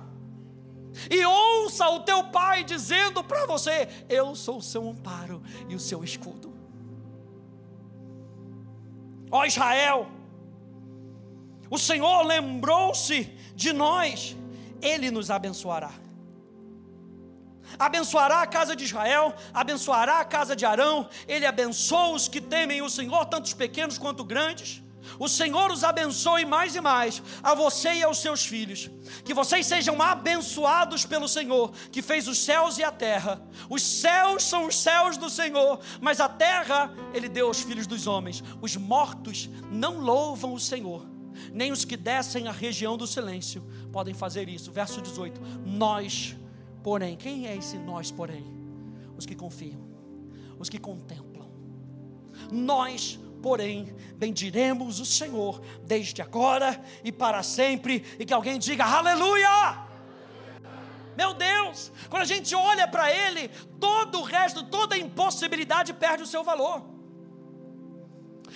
E 1.10 1.26
ouça 1.26 1.90
o 1.90 2.02
teu 2.02 2.26
pai 2.26 2.64
dizendo 2.64 3.24
para 3.24 3.46
você: 3.46 3.88
Eu 4.08 4.36
sou 4.36 4.58
o 4.58 4.62
seu 4.62 4.88
amparo 4.88 5.42
e 5.68 5.76
o 5.76 5.80
seu 5.80 6.04
escudo. 6.04 6.53
Ó 9.38 9.44
Israel, 9.46 10.08
o 11.68 11.80
Senhor 11.80 12.22
lembrou-se 12.22 13.24
de 13.56 13.74
nós, 13.74 14.38
Ele 14.80 15.10
nos 15.10 15.32
abençoará. 15.32 15.92
Abençoará 17.80 18.44
a 18.44 18.46
casa 18.46 18.76
de 18.76 18.84
Israel, 18.84 19.34
abençoará 19.52 20.20
a 20.20 20.26
casa 20.26 20.56
de 20.56 20.68
Arão, 20.68 21.10
Ele 21.28 21.48
abençoa 21.48 22.10
os 22.10 22.28
que 22.28 22.40
temem 22.40 22.84
o 22.84 22.90
Senhor, 22.92 23.26
tanto 23.26 23.46
os 23.46 23.56
pequenos 23.56 23.98
quanto 23.98 24.24
grandes. 24.24 24.84
O 25.20 25.28
Senhor 25.28 25.72
os 25.72 25.84
abençoe 25.84 26.46
mais 26.46 26.76
e 26.76 26.82
mais, 26.82 27.22
a 27.42 27.54
você 27.54 27.94
e 27.94 28.04
aos 28.04 28.20
seus 28.20 28.46
filhos. 28.46 28.90
Que 29.24 29.34
vocês 29.34 29.66
sejam 29.66 30.02
abençoados 30.02 31.06
pelo 31.06 31.28
Senhor, 31.28 31.72
que 31.92 32.02
fez 32.02 32.28
os 32.28 32.38
céus 32.38 32.78
e 32.78 32.84
a 32.84 32.92
terra. 32.92 33.42
Os 33.70 33.82
céus 33.82 34.44
são 34.44 34.68
os 34.68 34.76
céus 34.76 35.18
do 35.18 35.30
Senhor, 35.30 35.80
mas 36.02 36.20
a 36.20 36.30
terra 36.30 36.94
Ele 37.14 37.30
deu 37.30 37.48
aos 37.48 37.62
filhos 37.62 37.88
dos 37.88 38.08
homens. 38.08 38.44
Os 38.62 38.76
mortos 38.76 39.50
não 39.72 40.00
louvam 40.00 40.54
o 40.54 40.60
Senhor, 40.60 41.06
nem 41.52 41.72
os 41.72 41.86
que 41.86 41.98
descem 41.98 42.48
à 42.48 42.52
região 42.52 42.98
do 42.98 43.08
silêncio 43.08 43.64
podem 43.94 44.14
fazer 44.14 44.50
isso. 44.50 44.72
Verso 44.72 45.02
18: 45.02 45.40
Nós, 45.66 46.36
porém, 46.84 47.16
quem 47.16 47.48
é 47.48 47.56
esse 47.56 47.78
nós, 47.78 48.12
porém? 48.12 48.44
Os 49.16 49.26
que 49.26 49.36
confiam, 49.36 49.80
os 50.60 50.68
que 50.68 50.80
contemplam. 50.80 51.48
Nós, 52.52 53.20
porém, 53.44 53.94
bendiremos 54.16 55.02
o 55.02 55.06
Senhor 55.06 55.62
desde 55.84 56.22
agora 56.22 56.82
e 57.04 57.12
para 57.12 57.44
sempre, 57.44 58.06
e 58.18 58.26
que 58.26 58.34
alguém 58.34 58.58
diga 58.58 58.86
aleluia! 58.86 59.84
Meu 61.18 61.34
Deus, 61.34 61.92
quando 62.10 62.22
a 62.24 62.26
gente 62.34 62.56
olha 62.56 62.88
para 62.88 63.12
Ele, 63.12 63.50
todo 63.80 64.20
o 64.20 64.24
resto, 64.24 64.64
toda 64.64 64.98
impossibilidade 64.98 65.94
perde 65.94 66.24
o 66.24 66.26
seu 66.26 66.42
valor. 66.42 66.82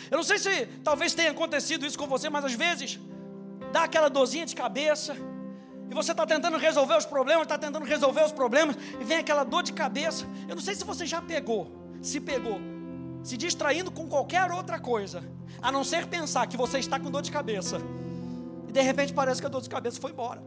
Eu 0.10 0.15
não 0.15 0.24
sei 0.24 0.39
se 0.39 0.65
talvez 0.84 1.13
tenha 1.13 1.32
acontecido 1.32 1.86
isso 1.86 2.00
com 2.00 2.08
você, 2.08 2.29
mas 2.29 2.46
às 2.46 2.53
vezes 2.53 2.98
dá 3.74 3.84
aquela 3.84 4.10
dorzinha 4.10 4.46
de 4.46 4.56
cabeça, 4.56 5.17
e 5.91 5.94
você 5.94 6.12
está 6.12 6.25
tentando 6.25 6.58
resolver 6.58 6.96
os 6.96 7.06
problemas, 7.06 7.44
está 7.44 7.58
tentando 7.58 7.86
resolver 7.86 8.24
os 8.24 8.32
problemas, 8.32 8.77
e 9.01 9.03
vem 9.03 9.17
aquela 9.17 9.44
dor 9.44 9.63
de 9.63 9.74
cabeça. 9.74 10.25
Eu 10.48 10.56
não 10.56 10.62
sei 10.62 10.75
se 10.75 10.86
você 10.86 11.06
já 11.06 11.22
pegou, 11.22 11.72
se 12.01 12.22
pegou, 12.22 12.60
se 13.27 13.36
distraindo 13.36 13.91
com 13.91 14.07
qualquer 14.07 14.50
outra 14.53 14.79
coisa, 14.79 15.22
a 15.62 15.69
não 15.69 15.84
ser 15.84 16.07
pensar 16.07 16.48
que 16.48 16.55
você 16.55 16.79
está 16.79 16.98
com 16.98 17.12
dor 17.12 17.22
de 17.22 17.29
cabeça, 17.29 17.77
e 18.69 18.72
de 18.72 18.81
repente 18.81 19.12
parece 19.12 19.41
que 19.41 19.46
a 19.46 19.50
dor 19.50 19.62
de 19.62 19.69
cabeça 19.69 20.00
foi 20.00 20.12
embora. 20.12 20.41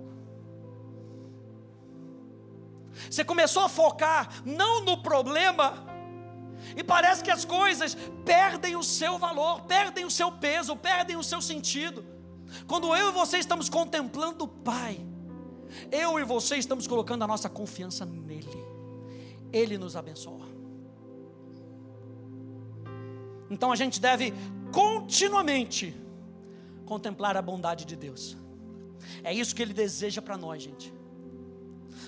Você 3.11 3.23
começou 3.23 3.65
a 3.65 3.69
focar 3.69 4.31
não 4.47 4.83
no 4.83 5.03
problema, 5.03 5.75
e 6.75 6.83
parece 6.83 7.23
que 7.23 7.31
as 7.31 7.45
coisas 7.45 7.95
perdem 8.25 8.77
o 8.77 8.83
seu 8.83 9.19
valor, 9.19 9.61
perdem 9.65 10.07
o 10.07 10.11
seu 10.11 10.33
peso, 10.33 10.75
perdem 10.75 11.17
o 11.17 11.23
seu 11.23 11.43
sentido. 11.43 12.03
Quando 12.67 12.97
eu 12.97 13.11
e 13.11 13.13
você 13.13 13.37
estamos 13.37 13.69
contemplando 13.69 14.47
o 14.47 14.49
Pai, 14.49 15.05
eu 15.93 16.19
e 16.19 16.25
você 16.25 16.57
estamos 16.57 16.87
colocando 16.87 17.25
a 17.25 17.27
nossa 17.27 17.51
confiança 17.51 18.07
nele. 18.07 18.65
Ele 19.53 19.77
nos 19.77 19.97
abençoa. 19.97 20.50
Então 23.51 23.73
a 23.73 23.77
gente 23.77 24.01
deve 24.01 24.33
continuamente 24.73 25.95
contemplar 26.87 27.37
a 27.37 27.43
bondade 27.43 27.85
de 27.85 27.97
Deus. 27.97 28.37
É 29.25 29.35
isso 29.35 29.55
que 29.55 29.61
Ele 29.61 29.75
deseja 29.75 30.23
para 30.23 30.37
nós, 30.37 30.63
gente. 30.63 30.95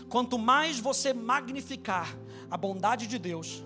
Quanto 0.08 0.38
mais 0.38 0.78
você 0.78 1.12
magnificar 1.12 2.16
a 2.50 2.56
bondade 2.56 3.06
de 3.06 3.18
Deus, 3.18 3.64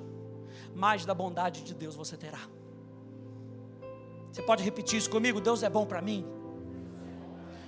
mais 0.75 1.05
da 1.05 1.15
bondade 1.15 1.63
de 1.63 1.75
Deus 1.75 1.95
você 1.95 2.17
terá. 2.17 2.41
Você 4.33 4.43
pode 4.43 4.63
repetir 4.63 4.99
isso 4.99 5.11
comigo? 5.11 5.41
Deus 5.41 5.63
é 5.63 5.69
bom 5.71 5.87
para 5.87 6.01
mim. 6.01 6.25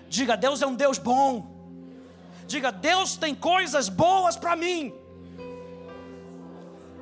Diga, 0.09 0.37
Deus 0.37 0.63
é 0.63 0.67
um 0.67 0.75
Deus 0.75 0.99
bom. 0.99 1.47
Diga, 2.47 2.71
Deus 2.71 3.17
tem 3.17 3.35
coisas 3.35 3.89
boas 3.89 4.37
para 4.37 4.55
mim. 4.57 4.95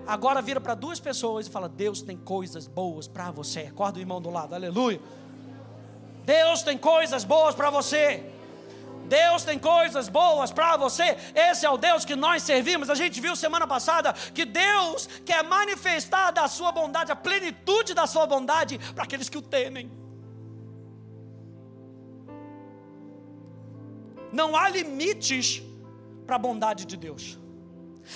Agora 0.07 0.41
vira 0.41 0.61
para 0.61 0.75
duas 0.75 1.01
pessoas 1.01 1.47
e 1.47 1.51
fala: 1.51 1.69
Deus 1.69 2.01
tem 2.01 2.17
coisas 2.17 2.67
boas 2.67 3.09
para 3.09 3.31
você. 3.31 3.61
Acorda 3.63 3.99
o 3.99 4.01
irmão 4.01 4.21
do 4.21 4.31
lado, 4.31 4.55
aleluia. 4.55 5.01
Deus 6.25 6.63
tem 6.63 6.79
coisas 6.79 7.25
boas 7.25 7.55
para 7.55 7.71
você. 7.71 8.25
Deus 9.07 9.45
tem 9.45 9.59
coisas 9.59 10.09
boas 10.09 10.51
para 10.51 10.77
você. 10.77 11.17
Esse 11.35 11.65
é 11.65 11.71
o 11.71 11.77
Deus 11.77 12.05
que 12.05 12.17
nós 12.17 12.43
servimos. 12.43 12.91
A 12.91 12.95
gente 12.95 13.21
viu 13.21 13.37
semana 13.37 13.67
passada 13.67 14.13
que 14.13 14.45
Deus 14.45 15.09
quer 15.25 15.45
manifestar 15.45 16.33
da 16.33 16.49
sua 16.49 16.73
bondade, 16.73 17.13
a 17.13 17.17
plenitude 17.17 17.95
da 17.95 18.07
sua 18.07 18.27
bondade 18.27 18.79
para 18.95 19.05
aqueles 19.05 19.29
que 19.29 19.39
o 19.39 19.43
temem. 19.43 19.91
Não 24.33 24.57
há 24.57 24.69
limites 24.69 25.63
para 26.27 26.37
a 26.37 26.39
bondade 26.39 26.85
de 26.85 26.97
Deus. 26.97 27.39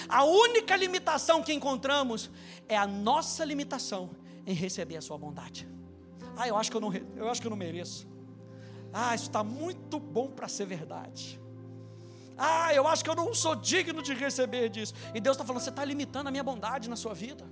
A 0.09 0.25
única 0.25 0.77
limitação 0.77 1.43
que 1.43 1.53
encontramos 1.53 2.31
é 2.69 2.77
a 2.77 2.87
nossa 2.87 3.45
limitação 3.45 4.11
em 4.47 4.55
receber 4.55 4.97
a 4.97 5.01
sua 5.01 5.19
bondade. 5.19 5.69
Ah, 6.37 6.49
eu 6.49 6.57
acho 6.57 6.71
que 6.71 6.77
eu 6.77 6.81
não, 6.81 6.93
eu 7.17 7.29
acho 7.29 7.41
que 7.41 7.47
eu 7.47 7.51
não 7.51 7.57
mereço. 7.57 8.09
Ah, 8.93 9.15
isso 9.15 9.27
está 9.27 9.43
muito 9.45 9.99
bom 9.99 10.29
para 10.29 10.49
ser 10.49 10.67
verdade. 10.67 11.41
Ah, 12.37 12.75
eu 12.75 12.89
acho 12.89 13.05
que 13.05 13.11
eu 13.11 13.15
não 13.15 13.35
sou 13.35 13.55
digno 13.55 14.03
de 14.03 14.15
receber 14.15 14.69
disso. 14.69 14.95
E 15.15 15.21
Deus 15.21 15.37
está 15.37 15.45
falando: 15.45 15.63
você 15.63 15.71
está 15.71 15.85
limitando 15.85 16.29
a 16.29 16.31
minha 16.31 16.43
bondade 16.43 16.89
na 16.89 16.97
sua 16.97 17.15
vida. 17.15 17.45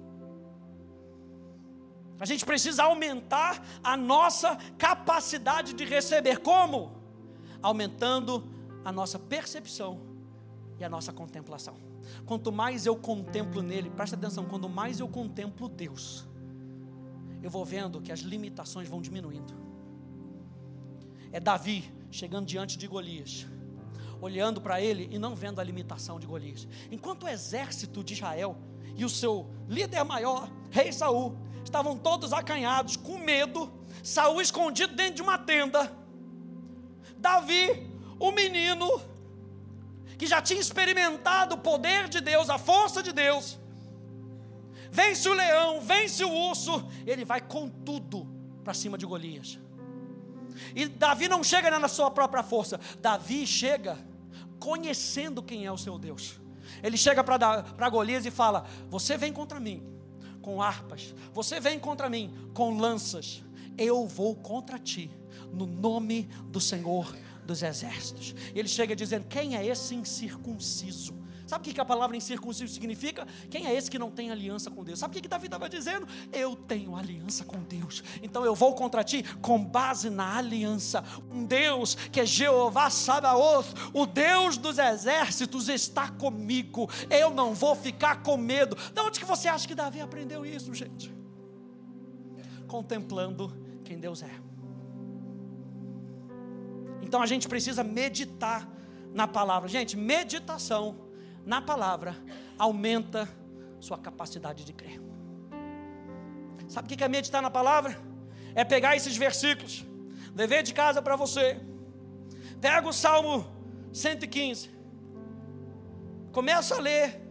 A 2.21 2.25
gente 2.25 2.45
precisa 2.45 2.85
aumentar 2.85 3.63
a 3.83 3.97
nossa 3.97 4.57
capacidade 4.77 5.73
de 5.73 5.85
receber. 5.85 6.39
Como? 6.39 6.97
Aumentando 7.63 8.49
a 8.85 8.91
nossa 8.91 9.19
percepção 9.19 10.01
e 10.79 10.85
a 10.85 10.89
nossa 10.89 11.13
contemplação. 11.13 11.88
Quanto 12.25 12.51
mais 12.53 12.87
eu 12.87 12.97
contemplo 12.97 13.63
nele, 13.63 13.91
presta 13.91 14.17
atenção, 14.17 14.45
quanto 14.45 14.69
mais 14.69 15.01
eu 15.01 15.09
contemplo 15.09 15.69
Deus, 15.69 16.27
eu 17.43 17.51
vou 17.51 17.65
vendo 17.65 18.01
que 18.01 18.13
as 18.13 18.21
limitações 18.21 18.89
vão 18.89 19.01
diminuindo. 19.01 19.55
É 21.31 21.39
Davi 21.39 21.93
chegando 22.11 22.47
diante 22.47 22.77
de 22.79 22.87
Golias, 22.87 23.47
olhando 24.21 24.61
para 24.61 24.81
ele 24.81 25.09
e 25.11 25.19
não 25.19 25.35
vendo 25.35 25.61
a 25.61 25.65
limitação 25.65 26.19
de 26.19 26.27
Golias. 26.27 26.67
Enquanto 26.91 27.25
o 27.25 27.29
exército 27.29 28.03
de 28.03 28.15
Israel 28.15 28.57
e 28.97 29.05
o 29.05 29.09
seu 29.09 29.47
líder 29.69 30.05
maior, 30.05 30.51
rei 30.71 30.93
Saul, 30.93 31.37
estavam 31.63 31.97
todos 31.97 32.33
acanhados, 32.33 32.97
com 32.97 33.19
medo, 33.19 33.71
Saul 34.03 34.41
escondido 34.41 34.95
dentro 34.95 35.17
de 35.17 35.23
uma 35.23 35.39
tenda. 35.39 35.93
Davi, 37.19 37.87
o 38.19 38.33
menino 38.33 39.01
que 40.19 40.27
já 40.27 40.43
tinha 40.43 40.61
experimentado 40.61 41.55
o 41.55 41.59
poder 41.59 42.09
de 42.09 42.21
Deus, 42.21 42.51
a 42.51 42.59
força 42.59 43.01
de 43.03 43.13
Deus, 43.13 43.57
vence 44.91 45.29
o 45.29 45.33
leão, 45.33 45.81
vence 45.81 46.25
o 46.25 46.31
urso, 46.31 46.85
ele 47.07 47.25
vai 47.25 47.41
com 47.41 47.69
tudo 47.69 48.27
para 48.65 48.75
cima 48.75 48.99
de 48.99 49.07
Golias. 49.07 49.61
E 50.75 50.89
Davi 50.89 51.29
não 51.29 51.45
chega 51.45 51.79
na 51.79 51.87
sua 51.87 52.11
própria 52.11 52.43
força, 52.43 52.81
Davi 53.01 53.47
chega 53.47 53.97
conhecendo 54.59 55.41
quem 55.41 55.65
é 55.65 55.71
o 55.71 55.79
seu 55.79 55.97
Deus. 55.97 56.41
Ele 56.83 56.97
chega 56.97 57.23
para 57.23 57.89
Golias 57.89 58.27
e 58.27 58.31
fala: 58.31 58.67
Você 58.91 59.17
vem 59.17 59.33
contra 59.33 59.61
mim 59.61 59.87
com 60.43 60.61
harpas, 60.61 61.15
você 61.33 61.61
vem 61.61 61.79
contra 61.79 62.11
mim 62.11 62.51
com 62.53 62.77
lanças, 62.77 63.45
eu 63.77 64.07
vou 64.07 64.35
contra 64.35 64.79
ti, 64.79 65.11
no 65.53 65.65
nome 65.65 66.29
do 66.47 66.61
Senhor 66.61 67.15
dos 67.49 67.63
exércitos. 67.63 68.35
Ele 68.55 68.69
chega 68.69 68.95
dizendo: 68.95 69.27
Quem 69.27 69.57
é 69.57 69.67
esse 69.67 69.95
incircunciso? 69.95 71.17
Sabe 71.47 71.71
o 71.71 71.75
que 71.75 71.81
a 71.81 71.85
palavra 71.85 72.15
incircunciso 72.15 72.75
significa? 72.75 73.27
Quem 73.49 73.67
é 73.67 73.75
esse 73.75 73.91
que 73.91 73.99
não 73.99 74.11
tem 74.11 74.31
aliança 74.31 74.71
com 74.71 74.85
Deus? 74.85 74.99
Sabe 74.99 75.17
o 75.19 75.23
que 75.23 75.27
Davi 75.27 75.47
estava 75.47 75.67
dizendo? 75.67 76.07
Eu 76.31 76.55
tenho 76.55 76.95
aliança 76.95 77.43
com 77.43 77.63
Deus, 77.63 78.05
então 78.23 78.45
eu 78.45 78.55
vou 78.55 78.75
contra 78.75 79.03
ti 79.03 79.23
com 79.41 79.65
base 79.65 80.11
na 80.11 80.37
aliança. 80.37 81.03
Um 81.33 81.47
Deus 81.47 81.95
que 81.95 82.21
é 82.21 82.27
Jeová 82.27 82.91
Sabaoth, 82.91 83.73
o 83.95 84.05
Deus 84.05 84.59
dos 84.59 84.77
exércitos, 84.77 85.71
está 85.71 86.11
comigo. 86.11 86.87
Eu 87.09 87.31
não 87.31 87.55
vou 87.55 87.75
ficar 87.75 88.23
com 88.23 88.37
medo. 88.37 88.77
De 88.93 89.01
onde 89.01 89.19
que 89.19 89.25
você 89.25 89.49
acha 89.49 89.67
que 89.67 89.75
Davi 89.75 90.03
aprendeu 90.03 90.45
isso, 90.45 90.75
gente? 90.75 91.11
Contemplando 92.67 93.57
quem 93.83 93.99
Deus 93.99 94.23
é. 94.23 94.48
Então 97.09 97.23
a 97.23 97.27
gente 97.27 97.49
precisa 97.49 97.83
meditar 97.83 98.69
na 99.15 99.27
palavra. 99.27 99.67
Gente, 99.67 99.97
meditação 99.97 101.09
na 101.43 101.63
palavra 101.63 102.15
aumenta 102.59 103.27
sua 103.81 103.97
capacidade 103.97 104.63
de 104.63 104.75
crer. 104.75 105.01
Sabe 106.69 106.85
o 106.87 106.97
que 106.99 107.03
é 107.03 107.09
meditar 107.09 107.41
na 107.41 107.51
palavra? 107.51 107.99
É 108.55 108.63
pegar 108.63 108.95
esses 108.95 109.17
versículos, 109.17 109.87
dever 110.35 110.63
de 110.63 110.75
casa 110.75 111.01
para 111.01 111.17
você. 111.17 111.59
Pega 112.61 112.87
o 112.87 112.93
Salmo 112.93 113.47
115, 113.91 114.69
começa 116.31 116.75
a 116.75 116.79
ler, 116.79 117.23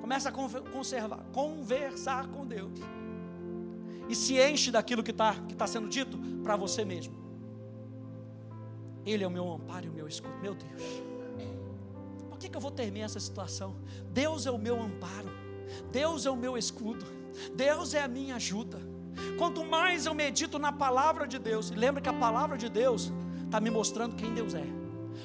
começa 0.00 0.30
a 0.30 0.32
conservar, 0.32 1.18
conversar 1.34 2.28
com 2.28 2.46
Deus. 2.46 2.80
E 4.08 4.14
se 4.14 4.40
enche 4.40 4.70
daquilo 4.70 5.02
que 5.02 5.10
está 5.10 5.34
que 5.34 5.54
tá 5.54 5.66
sendo 5.66 5.86
dito 5.86 6.16
para 6.42 6.56
você 6.56 6.82
mesmo. 6.82 7.27
Ele 9.08 9.24
é 9.24 9.26
o 9.26 9.30
meu 9.30 9.50
amparo 9.50 9.86
e 9.86 9.88
o 9.88 9.92
meu 9.92 10.06
escudo. 10.06 10.34
Meu 10.42 10.54
Deus 10.54 11.08
por 12.38 12.42
que, 12.42 12.48
que 12.50 12.56
eu 12.56 12.60
vou 12.60 12.70
temer 12.70 13.02
essa 13.02 13.18
situação? 13.18 13.74
Deus 14.12 14.46
é 14.46 14.50
o 14.52 14.56
meu 14.56 14.80
amparo, 14.80 15.28
Deus 15.90 16.24
é 16.24 16.30
o 16.30 16.36
meu 16.36 16.56
escudo, 16.56 17.04
Deus 17.52 17.94
é 17.94 18.02
a 18.04 18.06
minha 18.06 18.36
ajuda. 18.36 18.78
Quanto 19.36 19.64
mais 19.64 20.06
eu 20.06 20.14
medito 20.14 20.56
na 20.56 20.70
palavra 20.70 21.26
de 21.26 21.36
Deus, 21.36 21.72
lembra 21.72 22.00
que 22.00 22.08
a 22.08 22.12
palavra 22.12 22.56
de 22.56 22.68
Deus 22.68 23.12
está 23.44 23.58
me 23.58 23.70
mostrando 23.70 24.14
quem 24.14 24.32
Deus 24.32 24.54
é. 24.54 24.62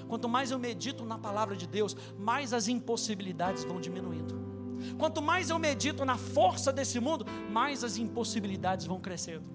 Quanto 0.07 0.27
mais 0.27 0.49
eu 0.49 0.57
medito 0.57 1.05
na 1.05 1.19
palavra 1.19 1.55
de 1.55 1.67
Deus, 1.67 1.95
mais 2.17 2.51
as 2.51 2.67
impossibilidades 2.67 3.63
vão 3.63 3.79
diminuindo. 3.79 4.33
Quanto 4.97 5.21
mais 5.21 5.51
eu 5.51 5.59
medito 5.59 6.03
na 6.03 6.17
força 6.17 6.73
desse 6.73 6.99
mundo, 6.99 7.27
mais 7.51 7.83
as 7.83 7.97
impossibilidades 7.97 8.87
vão 8.87 8.99
crescendo. 8.99 9.47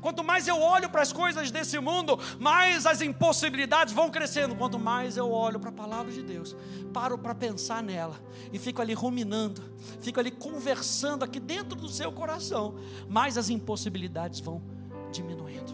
Quanto 0.00 0.22
mais 0.24 0.48
eu 0.48 0.60
olho 0.60 0.88
para 0.88 1.02
as 1.02 1.12
coisas 1.12 1.50
desse 1.50 1.78
mundo, 1.78 2.18
mais 2.38 2.86
as 2.86 3.00
impossibilidades 3.00 3.92
vão 3.92 4.10
crescendo. 4.10 4.54
Quanto 4.54 4.78
mais 4.78 5.16
eu 5.16 5.30
olho 5.30 5.58
para 5.60 5.70
a 5.70 5.72
palavra 5.72 6.12
de 6.12 6.22
Deus, 6.22 6.56
paro 6.92 7.18
para 7.18 7.34
pensar 7.34 7.82
nela 7.82 8.18
e 8.52 8.58
fico 8.58 8.80
ali 8.80 8.94
ruminando, 8.94 9.62
fico 10.00 10.20
ali 10.20 10.30
conversando 10.30 11.24
aqui 11.24 11.40
dentro 11.40 11.76
do 11.76 11.88
seu 11.88 12.12
coração, 12.12 12.76
mais 13.08 13.36
as 13.36 13.48
impossibilidades 13.50 14.40
vão 14.40 14.62
diminuindo. 15.10 15.72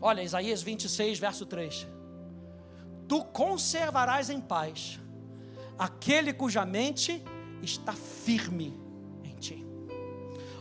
Olha, 0.00 0.22
Isaías 0.22 0.62
26, 0.62 1.18
verso 1.18 1.44
3: 1.44 1.86
Tu 3.08 3.24
conservarás 3.24 4.30
em 4.30 4.40
paz 4.40 5.00
aquele 5.76 6.32
cuja 6.32 6.64
mente 6.64 7.22
está 7.62 7.92
firme 7.92 8.87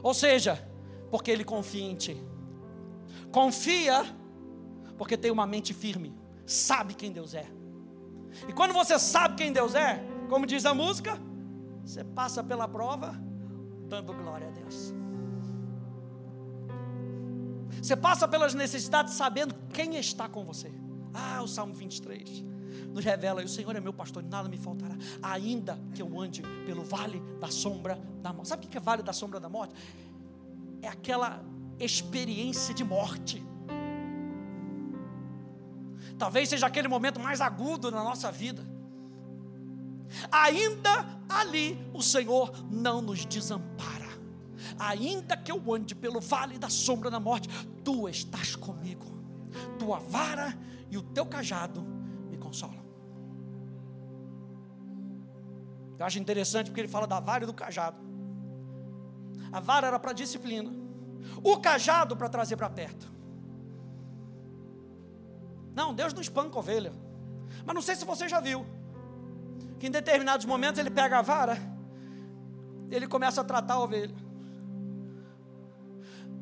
ou 0.01 0.13
seja, 0.13 0.67
porque 1.09 1.31
ele 1.31 1.43
confia 1.43 1.83
em 1.83 1.95
ti. 1.95 2.17
Confia 3.31 4.03
porque 4.97 5.15
tem 5.15 5.29
uma 5.29 5.45
mente 5.45 5.73
firme, 5.73 6.15
sabe 6.45 6.93
quem 6.93 7.11
Deus 7.11 7.33
é. 7.33 7.45
E 8.47 8.53
quando 8.53 8.73
você 8.73 8.97
sabe 8.97 9.35
quem 9.35 9.53
Deus 9.53 9.75
é, 9.75 10.03
como 10.29 10.45
diz 10.45 10.65
a 10.65 10.73
música, 10.73 11.19
você 11.83 12.03
passa 12.03 12.43
pela 12.43 12.67
prova 12.67 13.15
dando 13.87 14.13
glória 14.13 14.47
a 14.47 14.51
Deus. 14.51 14.93
Você 17.81 17.95
passa 17.95 18.27
pelas 18.27 18.53
necessidades 18.53 19.13
sabendo 19.13 19.55
quem 19.73 19.95
está 19.97 20.27
com 20.27 20.43
você. 20.43 20.71
Ah, 21.13 21.41
o 21.41 21.47
Salmo 21.47 21.73
23 21.73 22.43
nos 22.97 23.05
revela: 23.05 23.43
o 23.43 23.47
Senhor 23.47 23.75
é 23.75 23.79
meu 23.79 23.93
pastor, 23.93 24.23
nada 24.23 24.49
me 24.49 24.57
faltará. 24.57 24.95
Ainda 25.21 25.79
que 25.93 26.01
eu 26.01 26.19
ande 26.19 26.41
pelo 26.65 26.83
vale 26.83 27.21
da 27.39 27.47
sombra 27.47 28.01
da 28.23 28.33
morte. 28.33 28.49
Sabe 28.49 28.65
o 28.65 28.69
que 28.69 28.77
é 28.77 28.81
vale 28.81 29.03
da 29.03 29.13
sombra 29.13 29.39
da 29.39 29.47
morte? 29.47 29.75
É 30.81 30.87
aquela 30.87 31.43
experiência 31.79 32.73
de 32.73 32.83
morte. 32.83 33.43
Talvez 36.17 36.49
seja 36.49 36.65
aquele 36.65 36.87
momento 36.87 37.19
mais 37.19 37.39
agudo 37.39 37.91
na 37.91 38.03
nossa 38.03 38.31
vida. 38.31 38.65
Ainda 40.31 41.05
ali 41.29 41.79
o 41.93 42.01
Senhor 42.01 42.51
não 42.71 42.99
nos 42.99 43.23
desampara. 43.25 44.07
Ainda 44.79 45.37
que 45.37 45.51
eu 45.51 45.71
ande 45.71 45.93
pelo 45.93 46.19
vale 46.19 46.57
da 46.57 46.69
sombra 46.69 47.11
da 47.11 47.19
morte, 47.19 47.47
tu 47.83 48.09
estás 48.09 48.55
comigo. 48.55 49.05
Tua 49.77 49.99
vara 49.99 50.57
e 50.89 50.97
o 50.97 51.03
teu 51.03 51.27
cajado 51.27 51.81
me 52.27 52.37
consolam. 52.37 52.86
Eu 55.99 56.05
acho 56.05 56.19
interessante 56.19 56.67
porque 56.67 56.81
ele 56.81 56.87
fala 56.87 57.07
da 57.07 57.19
vara 57.19 57.43
e 57.43 57.47
do 57.47 57.53
cajado. 57.53 57.97
A 59.51 59.59
vara 59.59 59.87
era 59.87 59.99
para 59.99 60.13
disciplina, 60.13 60.71
o 61.43 61.57
cajado 61.59 62.15
para 62.15 62.29
trazer 62.29 62.57
para 62.57 62.69
perto. 62.69 63.11
Não, 65.73 65.93
Deus 65.93 66.13
não 66.13 66.21
espanca 66.21 66.57
ovelha. 66.57 66.91
Mas 67.65 67.75
não 67.75 67.81
sei 67.81 67.95
se 67.95 68.05
você 68.05 68.27
já 68.27 68.39
viu 68.39 68.65
que 69.79 69.87
em 69.87 69.91
determinados 69.91 70.45
momentos 70.45 70.79
ele 70.79 70.89
pega 70.89 71.19
a 71.19 71.21
vara, 71.21 71.57
ele 72.89 73.07
começa 73.07 73.41
a 73.41 73.43
tratar 73.43 73.75
a 73.75 73.79
ovelha. 73.79 74.15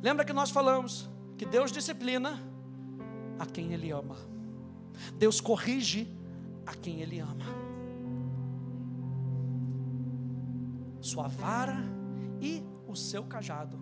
Lembra 0.01 0.23
que 0.23 0.33
nós 0.33 0.49
falamos 0.49 1.09
que 1.37 1.45
Deus 1.45 1.71
disciplina 1.71 2.39
a 3.39 3.45
quem 3.45 3.73
Ele 3.73 3.91
ama, 3.91 4.15
Deus 5.17 5.41
corrige 5.41 6.07
a 6.65 6.73
quem 6.73 7.01
Ele 7.01 7.19
ama. 7.19 7.64
Sua 11.05 11.27
vara 11.27 11.77
e 12.41 12.63
o 12.87 12.95
seu 12.95 13.23
cajado 13.25 13.77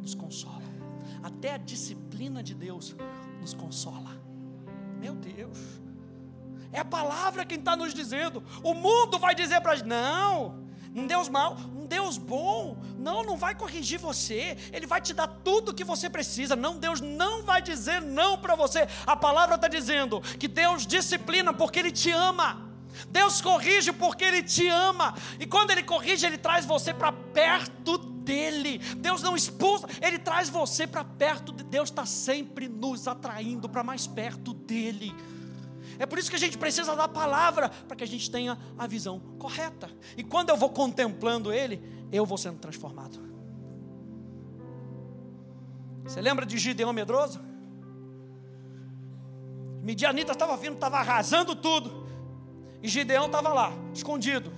nos 0.00 0.12
consolam. 0.12 0.72
Até 1.22 1.54
a 1.54 1.56
disciplina 1.56 2.42
de 2.42 2.52
Deus 2.52 2.96
nos 3.40 3.54
consola. 3.54 4.10
Meu 4.98 5.14
Deus. 5.14 5.56
É 6.72 6.80
a 6.80 6.84
palavra 6.84 7.44
quem 7.44 7.60
está 7.60 7.76
nos 7.76 7.94
dizendo. 7.94 8.42
O 8.64 8.74
mundo 8.74 9.20
vai 9.20 9.36
dizer 9.36 9.60
para 9.60 9.76
gente: 9.76 9.86
não, 9.86 10.66
um 10.92 11.06
Deus 11.06 11.28
mau, 11.28 11.56
um 11.76 11.86
Deus 11.86 12.18
bom. 12.18 12.76
Não, 12.98 13.22
não 13.22 13.36
vai 13.36 13.54
corrigir 13.54 14.00
você. 14.00 14.56
Ele 14.72 14.84
vai 14.84 15.00
te 15.00 15.14
dar 15.14 15.28
tudo 15.28 15.68
o 15.68 15.74
que 15.74 15.84
você 15.84 16.10
precisa. 16.10 16.56
Não, 16.56 16.76
Deus 16.76 17.00
não 17.00 17.44
vai 17.44 17.62
dizer 17.62 18.02
não 18.02 18.36
para 18.36 18.56
você. 18.56 18.88
A 19.06 19.14
palavra 19.14 19.54
está 19.54 19.68
dizendo 19.68 20.20
que 20.20 20.48
Deus 20.48 20.88
disciplina 20.88 21.54
porque 21.54 21.78
Ele 21.78 21.92
te 21.92 22.10
ama. 22.10 22.71
Deus 23.08 23.40
corrige 23.40 23.92
porque 23.92 24.24
Ele 24.24 24.42
te 24.42 24.68
ama. 24.68 25.14
E 25.38 25.46
quando 25.46 25.70
Ele 25.70 25.82
corrige, 25.82 26.26
Ele 26.26 26.38
traz 26.38 26.64
você 26.64 26.92
para 26.92 27.12
perto 27.12 27.98
dele. 27.98 28.78
Deus 28.96 29.22
não 29.22 29.36
expulsa, 29.36 29.86
Ele 30.00 30.18
traz 30.18 30.48
você 30.48 30.86
para 30.86 31.04
perto 31.04 31.52
de 31.52 31.64
Deus, 31.64 31.88
está 31.90 32.06
sempre 32.06 32.68
nos 32.68 33.08
atraindo 33.08 33.68
para 33.68 33.82
mais 33.82 34.06
perto 34.06 34.54
dele. 34.54 35.14
É 35.98 36.06
por 36.06 36.18
isso 36.18 36.30
que 36.30 36.36
a 36.36 36.38
gente 36.38 36.58
precisa 36.58 36.96
da 36.96 37.06
palavra, 37.06 37.68
para 37.68 37.96
que 37.96 38.04
a 38.04 38.06
gente 38.06 38.30
tenha 38.30 38.58
a 38.78 38.86
visão 38.86 39.20
correta. 39.38 39.90
E 40.16 40.24
quando 40.24 40.50
eu 40.50 40.56
vou 40.56 40.70
contemplando 40.70 41.52
Ele, 41.52 41.82
eu 42.10 42.24
vou 42.24 42.38
sendo 42.38 42.58
transformado. 42.58 43.20
Você 46.04 46.20
lembra 46.20 46.44
de 46.44 46.58
Gideão 46.58 46.92
medroso? 46.92 47.40
Midianita 49.82 50.32
estava 50.32 50.56
vindo, 50.56 50.74
estava 50.74 50.98
arrasando 50.98 51.56
tudo. 51.56 52.01
E 52.82 52.88
Gideão 52.88 53.26
estava 53.26 53.52
lá, 53.52 53.72
escondido. 53.94 54.52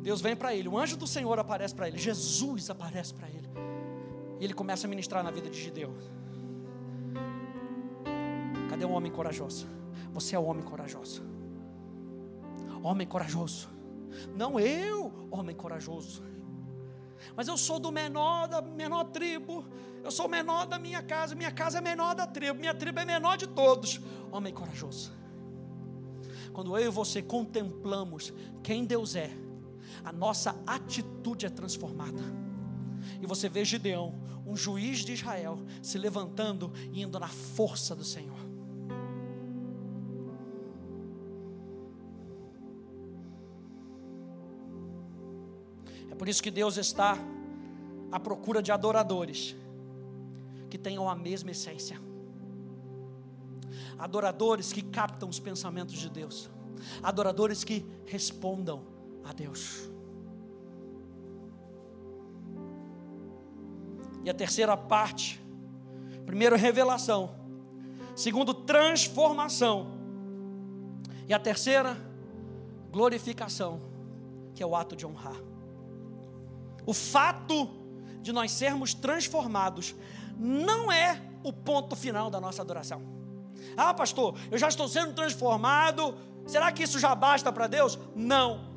Deus 0.00 0.20
vem 0.20 0.34
para 0.34 0.54
ele, 0.54 0.68
o 0.68 0.78
anjo 0.78 0.96
do 0.96 1.06
Senhor 1.06 1.38
aparece 1.38 1.74
para 1.74 1.86
ele, 1.86 1.98
Jesus 1.98 2.70
aparece 2.70 3.14
para 3.14 3.28
ele. 3.28 3.48
E 4.40 4.44
ele 4.44 4.54
começa 4.54 4.86
a 4.86 4.90
ministrar 4.90 5.22
na 5.22 5.30
vida 5.30 5.48
de 5.48 5.60
Gideão. 5.60 5.94
Cadê 8.68 8.84
um 8.84 8.92
homem 8.92 9.12
corajoso? 9.12 9.68
Você 10.12 10.34
é 10.34 10.38
o 10.38 10.44
homem 10.44 10.64
corajoso. 10.64 11.22
Homem 12.82 13.06
corajoso. 13.06 13.68
Não 14.34 14.58
eu, 14.58 15.28
homem 15.30 15.54
corajoso. 15.54 16.24
Mas 17.36 17.46
eu 17.46 17.56
sou 17.56 17.78
do 17.78 17.92
menor 17.92 18.48
da 18.48 18.60
menor 18.60 19.04
tribo. 19.04 19.64
Eu 20.02 20.10
sou 20.10 20.26
o 20.26 20.28
menor 20.28 20.66
da 20.66 20.78
minha 20.78 21.02
casa. 21.02 21.34
Minha 21.34 21.52
casa 21.52 21.78
é 21.78 21.80
menor 21.80 22.14
da 22.14 22.26
tribo. 22.26 22.58
Minha 22.58 22.74
tribo 22.74 22.98
é 22.98 23.04
menor 23.04 23.36
de 23.36 23.46
todos. 23.46 24.00
Homem 24.32 24.52
corajoso. 24.52 25.12
Quando 26.52 26.76
eu 26.76 26.86
e 26.86 26.90
você 26.90 27.22
contemplamos 27.22 28.32
quem 28.62 28.84
Deus 28.84 29.16
é, 29.16 29.30
a 30.04 30.12
nossa 30.12 30.54
atitude 30.66 31.46
é 31.46 31.50
transformada. 31.50 32.22
E 33.20 33.26
você 33.26 33.48
vê 33.48 33.64
Gideão, 33.64 34.14
um 34.46 34.56
juiz 34.56 35.04
de 35.04 35.12
Israel, 35.12 35.58
se 35.80 35.98
levantando 35.98 36.72
e 36.92 37.02
indo 37.02 37.18
na 37.18 37.28
força 37.28 37.94
do 37.94 38.04
Senhor. 38.04 38.38
É 46.10 46.14
por 46.14 46.28
isso 46.28 46.42
que 46.42 46.50
Deus 46.50 46.76
está 46.76 47.16
à 48.10 48.20
procura 48.20 48.62
de 48.62 48.70
adoradores 48.70 49.56
que 50.68 50.78
tenham 50.78 51.08
a 51.08 51.16
mesma 51.16 51.50
essência. 51.50 52.11
Adoradores 53.98 54.72
que 54.72 54.82
captam 54.82 55.28
os 55.28 55.38
pensamentos 55.38 55.94
de 55.94 56.08
Deus. 56.08 56.50
Adoradores 57.02 57.64
que 57.64 57.86
respondam 58.06 58.82
a 59.24 59.32
Deus. 59.32 59.88
E 64.24 64.30
a 64.30 64.34
terceira 64.34 64.76
parte, 64.76 65.40
primeiro 66.24 66.56
revelação, 66.56 67.34
segundo 68.14 68.54
transformação, 68.54 70.00
e 71.28 71.34
a 71.34 71.38
terceira 71.38 71.96
glorificação, 72.90 73.80
que 74.54 74.62
é 74.62 74.66
o 74.66 74.76
ato 74.76 74.94
de 74.94 75.06
honrar. 75.06 75.36
O 76.86 76.92
fato 76.92 77.68
de 78.20 78.32
nós 78.32 78.52
sermos 78.52 78.94
transformados 78.94 79.94
não 80.36 80.90
é 80.90 81.20
o 81.42 81.52
ponto 81.52 81.96
final 81.96 82.30
da 82.30 82.40
nossa 82.40 82.62
adoração. 82.62 83.21
Ah, 83.76 83.94
pastor, 83.94 84.34
eu 84.50 84.58
já 84.58 84.68
estou 84.68 84.88
sendo 84.88 85.12
transformado. 85.12 86.14
Será 86.46 86.70
que 86.72 86.82
isso 86.82 86.98
já 86.98 87.14
basta 87.14 87.52
para 87.52 87.66
Deus? 87.66 87.98
Não. 88.14 88.72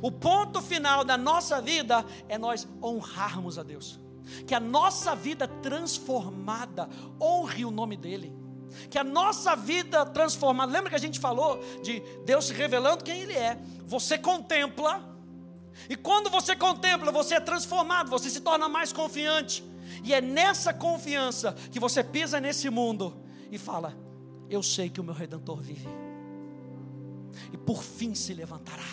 O 0.00 0.10
ponto 0.10 0.60
final 0.60 1.04
da 1.04 1.16
nossa 1.16 1.60
vida 1.60 2.04
é 2.28 2.38
nós 2.38 2.66
honrarmos 2.82 3.58
a 3.58 3.62
Deus. 3.62 3.98
Que 4.46 4.54
a 4.54 4.60
nossa 4.60 5.14
vida 5.14 5.48
transformada 5.48 6.88
honre 7.20 7.64
o 7.64 7.70
nome 7.70 7.96
dEle. 7.96 8.32
Que 8.90 8.98
a 8.98 9.04
nossa 9.04 9.56
vida 9.56 10.04
transformada, 10.06 10.70
lembra 10.70 10.90
que 10.90 10.96
a 10.96 11.00
gente 11.00 11.18
falou 11.18 11.62
de 11.82 12.00
Deus 12.24 12.46
se 12.46 12.52
revelando 12.52 13.02
quem 13.02 13.20
Ele 13.22 13.32
é? 13.32 13.58
Você 13.84 14.18
contempla, 14.18 15.02
e 15.88 15.96
quando 15.96 16.30
você 16.30 16.54
contempla, 16.54 17.10
você 17.10 17.34
é 17.34 17.40
transformado, 17.40 18.10
você 18.10 18.30
se 18.30 18.40
torna 18.40 18.68
mais 18.68 18.92
confiante. 18.92 19.64
E 20.04 20.12
é 20.12 20.20
nessa 20.20 20.72
confiança 20.72 21.52
que 21.70 21.80
você 21.80 22.04
pisa 22.04 22.40
nesse 22.40 22.68
mundo 22.70 23.16
e 23.50 23.58
fala: 23.58 23.96
Eu 24.48 24.62
sei 24.62 24.88
que 24.88 25.00
o 25.00 25.04
meu 25.04 25.14
redentor 25.14 25.60
vive, 25.60 25.88
e 27.52 27.56
por 27.56 27.82
fim 27.82 28.14
se 28.14 28.34
levantará. 28.34 28.84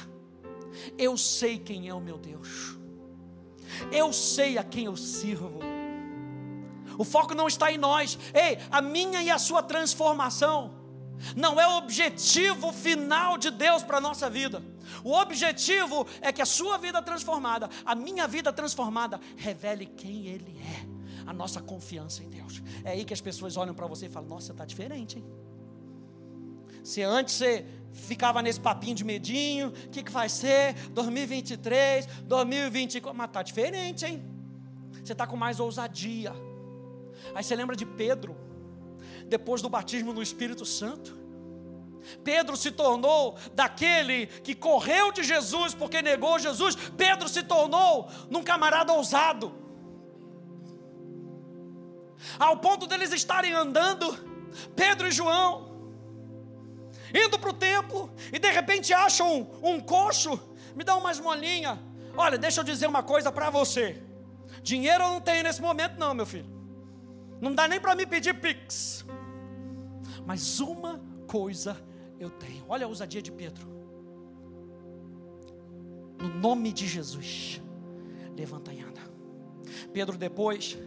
Eu 0.98 1.18
sei 1.18 1.58
quem 1.58 1.88
é 1.88 1.94
o 1.94 2.02
meu 2.02 2.18
Deus. 2.18 2.78
Eu 3.92 4.12
sei 4.14 4.58
a 4.58 4.64
quem 4.64 4.86
eu 4.86 4.96
sirvo. 4.96 5.60
O 6.98 7.04
foco 7.04 7.34
não 7.34 7.48
está 7.48 7.72
em 7.72 7.78
nós. 7.78 8.18
Ei, 8.34 8.58
a 8.72 8.82
minha 8.82 9.22
e 9.22 9.30
a 9.30 9.38
sua 9.38 9.62
transformação 9.64 10.74
não 11.36 11.60
é 11.60 11.68
o 11.68 11.78
objetivo 11.78 12.72
final 12.72 13.38
de 13.38 13.50
Deus 13.50 13.84
para 13.84 13.98
a 13.98 14.02
nossa 14.02 14.30
vida. 14.30 14.62
O 15.04 15.14
objetivo 15.14 16.06
é 16.22 16.32
que 16.32 16.42
a 16.42 16.46
sua 16.46 16.78
vida 16.78 17.02
transformada, 17.02 17.70
a 17.86 17.96
minha 17.96 18.28
vida 18.28 18.52
transformada, 18.52 19.20
revele 19.36 19.86
quem 19.86 20.28
Ele 20.28 20.60
é. 20.60 20.96
A 21.26 21.34
nossa 21.34 21.62
confiança 21.62 22.24
em 22.24 22.30
Deus. 22.30 22.62
É 22.84 22.92
aí 22.92 23.06
que 23.06 23.14
as 23.14 23.22
pessoas 23.22 23.58
olham 23.58 23.74
para 23.74 23.88
você 23.88 24.06
e 24.06 24.10
falam: 24.10 24.30
Nossa, 24.30 24.52
está 24.52 24.66
diferente, 24.66 25.18
hein? 25.18 25.26
Se 26.84 27.02
antes 27.02 27.34
você 27.34 27.66
ficava 27.92 28.42
nesse 28.44 28.60
papinho 28.60 28.94
de 28.94 29.04
medinho, 29.04 29.70
o 29.70 29.90
que, 29.90 30.04
que 30.04 30.12
vai 30.12 30.30
ser? 30.30 30.76
2023, 30.92 32.06
2024, 32.24 33.18
mas 33.18 33.28
está 33.28 33.42
diferente, 33.42 34.06
hein? 34.06 34.24
Você 35.04 35.14
está 35.14 35.26
com 35.26 35.36
mais 35.36 35.60
ousadia. 35.60 36.32
Aí 37.34 37.44
você 37.44 37.56
lembra 37.56 37.76
de 37.76 37.86
Pedro, 37.86 38.36
depois 39.28 39.62
do 39.62 39.70
batismo 39.70 40.14
no 40.14 40.22
Espírito 40.22 40.64
Santo. 40.64 41.26
Pedro 42.24 42.56
se 42.56 42.70
tornou 42.70 43.36
daquele 43.54 44.28
que 44.28 44.54
correu 44.54 45.12
de 45.12 45.24
Jesus 45.24 45.74
porque 45.74 46.04
negou 46.04 46.38
Jesus. 46.38 46.76
Pedro 46.76 47.28
se 47.28 47.42
tornou 47.42 48.08
num 48.30 48.44
camarada 48.44 48.94
ousado. 48.94 49.65
Ao 52.40 52.58
ponto 52.58 52.88
deles 52.88 53.12
estarem 53.12 53.54
andando, 53.54 54.18
Pedro 54.76 55.08
e 55.08 55.12
João, 55.12 55.74
indo 57.14 57.40
para 57.40 57.50
o 57.50 57.54
templo 57.54 58.14
e 58.32 58.40
de 58.40 58.50
repente 58.52 58.94
acham 58.94 59.42
um, 59.64 59.76
um 59.76 59.80
coxo, 59.80 60.40
me 60.76 60.84
dá 60.84 60.96
umas 60.96 61.20
molinhas. 61.20 61.78
Olha, 62.18 62.38
deixa 62.38 62.62
eu 62.62 62.64
dizer 62.64 62.88
uma 62.88 63.04
coisa 63.04 63.32
para 63.32 63.50
você. 63.50 64.02
Dinheiro 64.62 65.04
eu 65.04 65.10
não 65.10 65.22
tenho 65.22 65.44
nesse 65.44 65.62
momento, 65.62 65.98
não, 65.98 66.14
meu 66.14 66.26
filho. 66.26 66.50
Não 67.42 67.54
dá 67.54 67.68
nem 67.68 67.80
para 67.80 67.96
me 67.96 68.06
pedir 68.06 68.34
pix. 68.40 69.06
Mas 70.26 70.60
uma 70.60 71.02
coisa 71.28 71.78
eu 72.20 72.30
tenho. 72.30 72.66
Olha 72.68 72.86
a 72.86 72.90
ousadia 72.90 73.22
de 73.22 73.32
Pedro. 73.32 73.68
No 76.18 76.30
nome 76.30 76.72
de 76.72 76.88
Jesus, 76.88 77.62
levanta 78.36 78.74
e 78.74 78.82
anda. 78.82 79.02
Pedro, 79.94 80.18
depois 80.18 80.78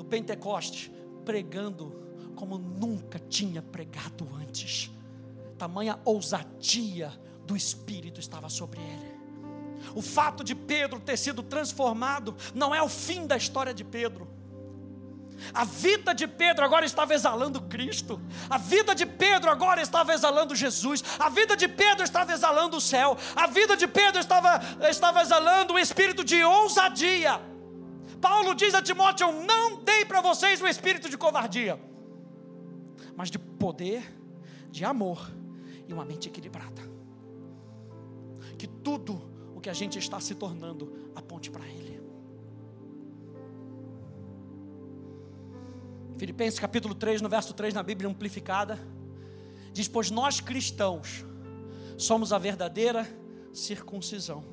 do 0.00 0.04
Pentecoste, 0.04 0.90
pregando 1.24 2.32
como 2.34 2.56
nunca 2.56 3.18
tinha 3.18 3.60
pregado 3.60 4.26
antes 4.40 4.90
tamanha 5.60 6.00
ousadia 6.06 7.12
do 7.44 7.54
Espírito 7.54 8.18
estava 8.18 8.48
sobre 8.48 8.80
ele. 8.80 9.20
O 9.94 10.00
fato 10.00 10.42
de 10.42 10.54
Pedro 10.54 10.98
ter 10.98 11.18
sido 11.18 11.42
transformado 11.42 12.34
não 12.54 12.74
é 12.74 12.80
o 12.82 12.88
fim 12.88 13.26
da 13.26 13.36
história 13.36 13.74
de 13.74 13.84
Pedro. 13.84 14.26
A 15.52 15.64
vida 15.64 16.14
de 16.14 16.26
Pedro 16.26 16.64
agora 16.64 16.86
estava 16.86 17.12
exalando 17.12 17.60
Cristo. 17.62 18.18
A 18.48 18.56
vida 18.56 18.94
de 18.94 19.04
Pedro 19.04 19.50
agora 19.50 19.82
estava 19.82 20.14
exalando 20.14 20.56
Jesus. 20.56 21.04
A 21.18 21.28
vida 21.28 21.54
de 21.54 21.68
Pedro 21.68 22.04
estava 22.04 22.32
exalando 22.32 22.78
o 22.78 22.80
céu. 22.80 23.18
A 23.36 23.46
vida 23.46 23.76
de 23.76 23.86
Pedro 23.86 24.18
estava, 24.18 24.60
estava 24.88 25.20
exalando 25.20 25.74
o 25.74 25.78
espírito 25.78 26.24
de 26.24 26.42
ousadia. 26.42 27.38
Paulo 28.20 28.54
diz 28.54 28.74
a 28.74 28.82
Timóteo: 28.82 29.32
Não 29.32 29.82
dei 29.82 30.04
para 30.04 30.20
vocês 30.20 30.60
o 30.60 30.66
espírito 30.66 31.08
de 31.08 31.16
covardia, 31.16 31.80
mas 33.16 33.30
de 33.30 33.38
poder, 33.38 34.02
de 34.70 34.84
amor 34.84 35.30
e 35.88 35.92
uma 35.92 36.04
mente 36.04 36.28
equilibrada. 36.28 36.82
Que 38.58 38.66
tudo 38.66 39.20
o 39.54 39.60
que 39.60 39.70
a 39.70 39.72
gente 39.72 39.98
está 39.98 40.20
se 40.20 40.34
tornando 40.34 41.10
aponte 41.14 41.50
para 41.50 41.66
Ele. 41.66 42.00
Filipenses 46.18 46.60
capítulo 46.60 46.94
3, 46.94 47.22
no 47.22 47.30
verso 47.30 47.54
3, 47.54 47.72
na 47.72 47.82
Bíblia 47.82 48.08
amplificada, 48.08 48.78
diz: 49.72 49.88
Pois 49.88 50.10
nós 50.10 50.40
cristãos 50.40 51.24
somos 51.96 52.32
a 52.32 52.38
verdadeira 52.38 53.08
circuncisão, 53.52 54.44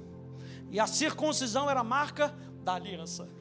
e 0.72 0.80
a 0.80 0.88
circuncisão 0.88 1.70
era 1.70 1.82
a 1.82 1.84
marca 1.84 2.34
da 2.64 2.76
aliança. 2.76 3.37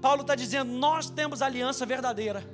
Paulo 0.00 0.22
está 0.22 0.34
dizendo: 0.34 0.72
Nós 0.72 1.08
temos 1.10 1.42
aliança 1.42 1.86
verdadeira. 1.86 2.44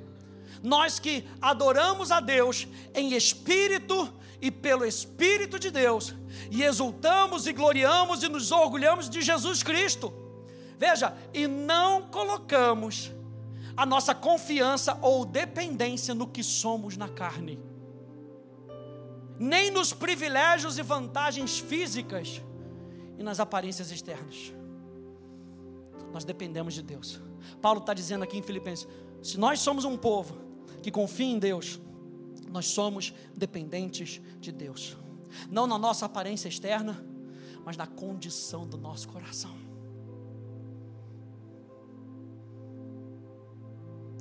nós 0.61 0.99
que 0.99 1.25
adoramos 1.41 2.11
a 2.11 2.19
Deus 2.19 2.67
em 2.93 3.13
espírito 3.13 4.13
e 4.41 4.49
pelo 4.49 4.85
Espírito 4.85 5.59
de 5.59 5.69
Deus, 5.69 6.15
e 6.49 6.63
exultamos 6.63 7.45
e 7.45 7.53
gloriamos 7.53 8.23
e 8.23 8.29
nos 8.29 8.51
orgulhamos 8.51 9.09
de 9.09 9.21
Jesus 9.21 9.63
Cristo. 9.63 10.13
Veja, 10.77 11.13
e 11.33 11.45
não 11.45 12.03
colocamos 12.03 13.11
a 13.75 13.85
nossa 13.85 14.15
confiança 14.15 14.97
ou 15.01 15.25
dependência 15.25 16.15
no 16.15 16.27
que 16.27 16.41
somos 16.41 16.95
na 16.95 17.09
carne, 17.09 17.59
nem 19.37 19.71
nos 19.71 19.93
privilégios 19.93 20.77
e 20.77 20.81
vantagens 20.81 21.59
físicas 21.59 22.41
e 23.17 23.23
nas 23.23 23.39
aparências 23.39 23.91
externas. 23.91 24.53
Nós 26.11 26.23
dependemos 26.23 26.73
de 26.73 26.81
Deus. 26.81 27.21
Paulo 27.61 27.79
está 27.79 27.93
dizendo 27.93 28.23
aqui 28.23 28.37
em 28.37 28.41
Filipenses: 28.41 28.87
se 29.21 29.37
nós 29.37 29.59
somos 29.59 29.85
um 29.85 29.97
povo 29.97 30.37
que 30.81 30.91
confia 30.91 31.27
em 31.27 31.39
Deus, 31.39 31.79
nós 32.49 32.67
somos 32.67 33.13
dependentes 33.35 34.21
de 34.39 34.51
Deus, 34.51 34.97
não 35.49 35.67
na 35.67 35.77
nossa 35.77 36.05
aparência 36.05 36.47
externa, 36.47 37.05
mas 37.63 37.77
na 37.77 37.85
condição 37.85 38.67
do 38.67 38.77
nosso 38.77 39.07
coração. 39.07 39.51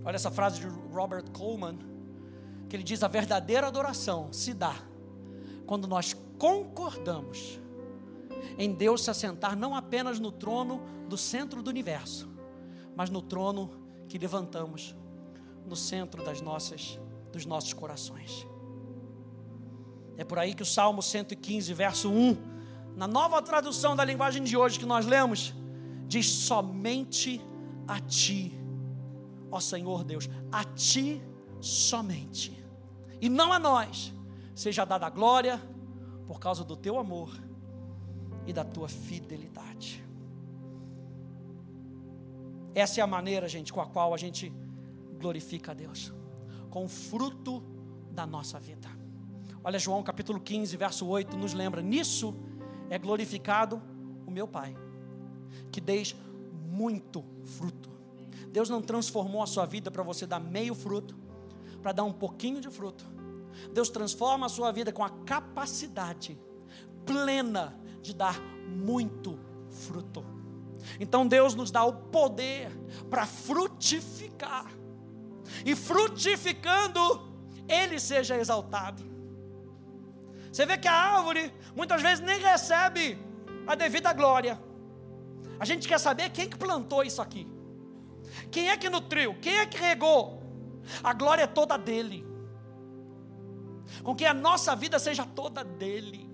Olha 0.05 0.17
essa 0.17 0.31
frase 0.31 0.61
de 0.61 0.67
Robert 0.67 1.31
Coleman, 1.33 1.79
que 2.69 2.77
ele 2.77 2.83
diz: 2.83 3.03
a 3.03 3.09
verdadeira 3.09 3.67
adoração 3.67 4.33
se 4.33 4.55
dá 4.55 4.75
quando 5.67 5.87
nós 5.87 6.15
concordamos 6.39 7.61
em 8.57 8.73
Deus 8.73 9.05
se 9.05 9.11
assentar 9.11 9.57
não 9.57 9.75
apenas 9.75 10.19
no 10.19 10.33
trono 10.33 10.83
do 11.09 11.17
centro 11.17 11.63
do 11.63 11.71
universo, 11.71 12.29
mas 12.97 13.11
no 13.11 13.23
trono 13.23 13.71
que 14.09 14.19
levantamos 14.19 14.95
no 15.67 15.77
centro 15.77 16.25
das 16.25 16.41
nossas 16.41 16.99
dos 17.33 17.45
nossos 17.45 17.73
corações. 17.73 18.47
É 20.17 20.25
por 20.25 20.39
aí 20.39 20.55
que 20.55 20.63
o 20.63 20.67
Salmo 20.67 21.03
115, 21.03 21.73
verso 21.75 22.11
1, 22.11 22.37
na 22.97 23.07
nova 23.07 23.41
tradução 23.41 23.95
da 23.95 24.05
linguagem 24.05 24.43
de 24.43 24.57
hoje 24.57 24.79
que 24.79 24.87
nós 24.87 25.07
lemos, 25.07 25.55
diz: 26.07 26.27
Somente 26.27 27.41
a 27.87 28.01
Ti, 28.01 28.53
ó 29.51 29.61
Senhor 29.61 30.03
Deus, 30.03 30.29
a 30.51 30.65
Ti 30.65 31.23
somente, 31.61 32.65
e 33.21 33.29
não 33.29 33.53
a 33.53 33.59
nós, 33.59 34.13
seja 34.55 34.85
dada 34.85 35.07
a 35.07 35.11
glória 35.11 35.63
por 36.27 36.41
causa 36.41 36.65
do 36.65 36.77
Teu 36.77 36.99
amor 36.99 37.31
e 38.49 38.53
da 38.53 38.65
Tua 38.65 38.89
fidelidade. 38.89 40.03
Essa 42.75 43.01
é 43.01 43.03
a 43.03 43.07
maneira, 43.07 43.47
gente, 43.47 43.73
com 43.73 43.81
a 43.81 43.87
qual 43.87 44.15
a 44.15 44.17
gente 44.17 44.51
glorifica 45.21 45.73
a 45.73 45.75
Deus 45.75 46.13
com 46.71 46.85
o 46.85 46.89
fruto 46.89 47.63
da 48.11 48.27
nossa 48.27 48.59
vida. 48.59 48.89
Olha, 49.63 49.79
João 49.79 50.03
capítulo 50.03 50.41
15, 50.41 50.77
verso 50.77 51.07
8, 51.07 51.37
nos 51.37 51.53
lembra: 51.53 51.83
nisso 51.83 52.35
é 52.89 52.99
glorificado 52.99 53.83
o 54.27 54.31
meu 54.31 54.49
Pai, 54.49 54.75
que 55.71 55.81
deis 55.81 56.17
muito 56.71 57.23
fruto. 57.45 57.91
Deus 58.51 58.71
não 58.71 58.81
transformou 58.81 59.43
a 59.43 59.47
sua 59.47 59.67
vida 59.67 59.91
para 59.91 60.03
você 60.03 60.27
dar 60.27 60.41
meio 60.41 60.75
fruto, 60.75 61.15
para 61.83 61.93
dar 61.93 62.05
um 62.05 62.13
pouquinho 62.13 62.63
de 62.63 62.71
fruto. 62.71 63.05
Deus 63.75 63.91
transforma 63.91 64.47
a 64.47 64.49
sua 64.49 64.73
vida 64.73 64.91
com 64.91 65.05
a 65.05 65.11
capacidade 65.11 66.39
plena 67.05 67.79
de 68.03 68.15
dar 68.15 68.41
muito 68.67 69.39
fruto. 69.71 70.25
Então 71.01 71.27
Deus 71.27 71.55
nos 71.55 71.71
dá 71.71 71.85
o 71.85 71.93
poder 71.93 72.71
para 73.11 73.27
frutificar 73.27 74.67
e 75.65 75.75
frutificando, 75.75 77.01
ele 77.69 77.99
seja 77.99 78.37
exaltado. 78.37 79.03
Você 80.53 80.65
vê 80.67 80.77
que 80.77 80.89
a 80.89 80.93
árvore 80.93 81.53
muitas 81.75 82.01
vezes 82.03 82.25
nem 82.25 82.41
recebe 82.41 83.19
a 83.67 83.75
devida 83.75 84.13
glória. 84.13 84.61
A 85.61 85.65
gente 85.65 85.87
quer 85.87 85.99
saber 85.99 86.31
quem 86.31 86.49
que 86.49 86.57
plantou 86.57 87.03
isso 87.03 87.21
aqui. 87.21 87.47
Quem 88.51 88.71
é 88.71 88.77
que 88.77 88.89
nutriu? 88.89 89.37
Quem 89.41 89.59
é 89.59 89.67
que 89.67 89.79
regou? 89.79 90.43
A 91.03 91.13
glória 91.13 91.43
é 91.43 91.47
toda 91.47 91.77
dele. 91.77 92.27
Com 94.03 94.15
que 94.15 94.25
a 94.25 94.35
nossa 94.35 94.75
vida 94.77 94.99
seja 94.99 95.27
toda 95.27 95.65
dele. 95.65 96.28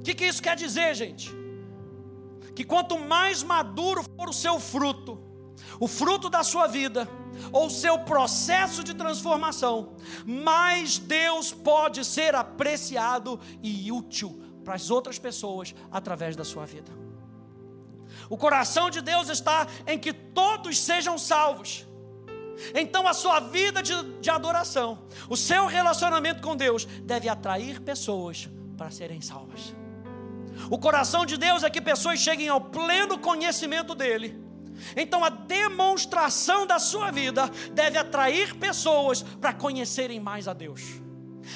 O 0.00 0.02
que, 0.02 0.14
que 0.14 0.24
isso 0.24 0.42
quer 0.42 0.56
dizer, 0.56 0.94
gente? 0.94 1.30
Que 2.54 2.64
quanto 2.64 2.98
mais 2.98 3.42
maduro 3.42 4.02
for 4.02 4.30
o 4.30 4.32
seu 4.32 4.58
fruto, 4.58 5.20
o 5.78 5.86
fruto 5.86 6.30
da 6.30 6.42
sua 6.42 6.66
vida, 6.66 7.06
ou 7.52 7.66
o 7.66 7.70
seu 7.70 7.98
processo 7.98 8.82
de 8.82 8.94
transformação, 8.94 9.94
mais 10.26 10.98
Deus 10.98 11.52
pode 11.52 12.04
ser 12.04 12.34
apreciado 12.34 13.38
e 13.62 13.92
útil 13.92 14.42
para 14.64 14.74
as 14.74 14.90
outras 14.90 15.18
pessoas 15.18 15.74
através 15.90 16.34
da 16.34 16.44
sua 16.44 16.64
vida. 16.64 16.90
O 18.28 18.38
coração 18.38 18.88
de 18.88 19.02
Deus 19.02 19.28
está 19.28 19.66
em 19.86 19.98
que 19.98 20.12
todos 20.12 20.80
sejam 20.80 21.18
salvos. 21.18 21.86
Então 22.74 23.06
a 23.06 23.12
sua 23.12 23.40
vida 23.40 23.82
de, 23.82 23.94
de 24.18 24.30
adoração, 24.30 25.02
o 25.28 25.36
seu 25.36 25.66
relacionamento 25.66 26.42
com 26.42 26.56
Deus 26.56 26.86
deve 27.02 27.28
atrair 27.28 27.80
pessoas 27.80 28.48
para 28.78 28.90
serem 28.90 29.20
salvas. 29.20 29.74
O 30.68 30.78
coração 30.78 31.24
de 31.24 31.36
Deus 31.36 31.62
é 31.62 31.70
que 31.70 31.80
pessoas 31.80 32.18
cheguem 32.18 32.48
ao 32.48 32.60
pleno 32.60 33.18
conhecimento 33.18 33.94
dEle 33.94 34.50
então 34.96 35.24
a 35.24 35.28
demonstração 35.28 36.66
da 36.66 36.78
sua 36.78 37.10
vida 37.10 37.50
deve 37.72 37.98
atrair 37.98 38.54
pessoas 38.56 39.22
para 39.22 39.52
conhecerem 39.52 40.20
mais 40.20 40.48
a 40.48 40.52
Deus. 40.52 40.82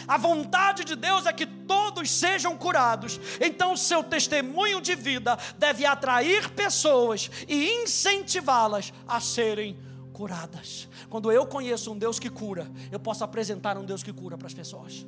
A 0.08 0.16
vontade 0.16 0.84
de 0.84 0.96
Deus 0.96 1.26
é 1.26 1.32
que 1.32 1.46
todos 1.46 2.10
sejam 2.10 2.56
curados. 2.56 3.20
Então 3.40 3.72
o 3.72 3.76
seu 3.76 4.02
testemunho 4.02 4.80
de 4.80 4.94
vida 4.94 5.38
deve 5.58 5.86
atrair 5.86 6.50
pessoas 6.50 7.30
e 7.46 7.70
incentivá-las 7.82 8.92
a 9.06 9.20
serem 9.20 9.78
curadas. 10.12 10.88
Quando 11.08 11.30
eu 11.30 11.46
conheço 11.46 11.92
um 11.92 11.98
Deus 11.98 12.18
que 12.18 12.30
cura, 12.30 12.70
eu 12.90 12.98
posso 12.98 13.24
apresentar 13.24 13.76
um 13.76 13.84
Deus 13.84 14.02
que 14.02 14.12
cura 14.12 14.36
para 14.36 14.46
as 14.46 14.54
pessoas. 14.54 15.06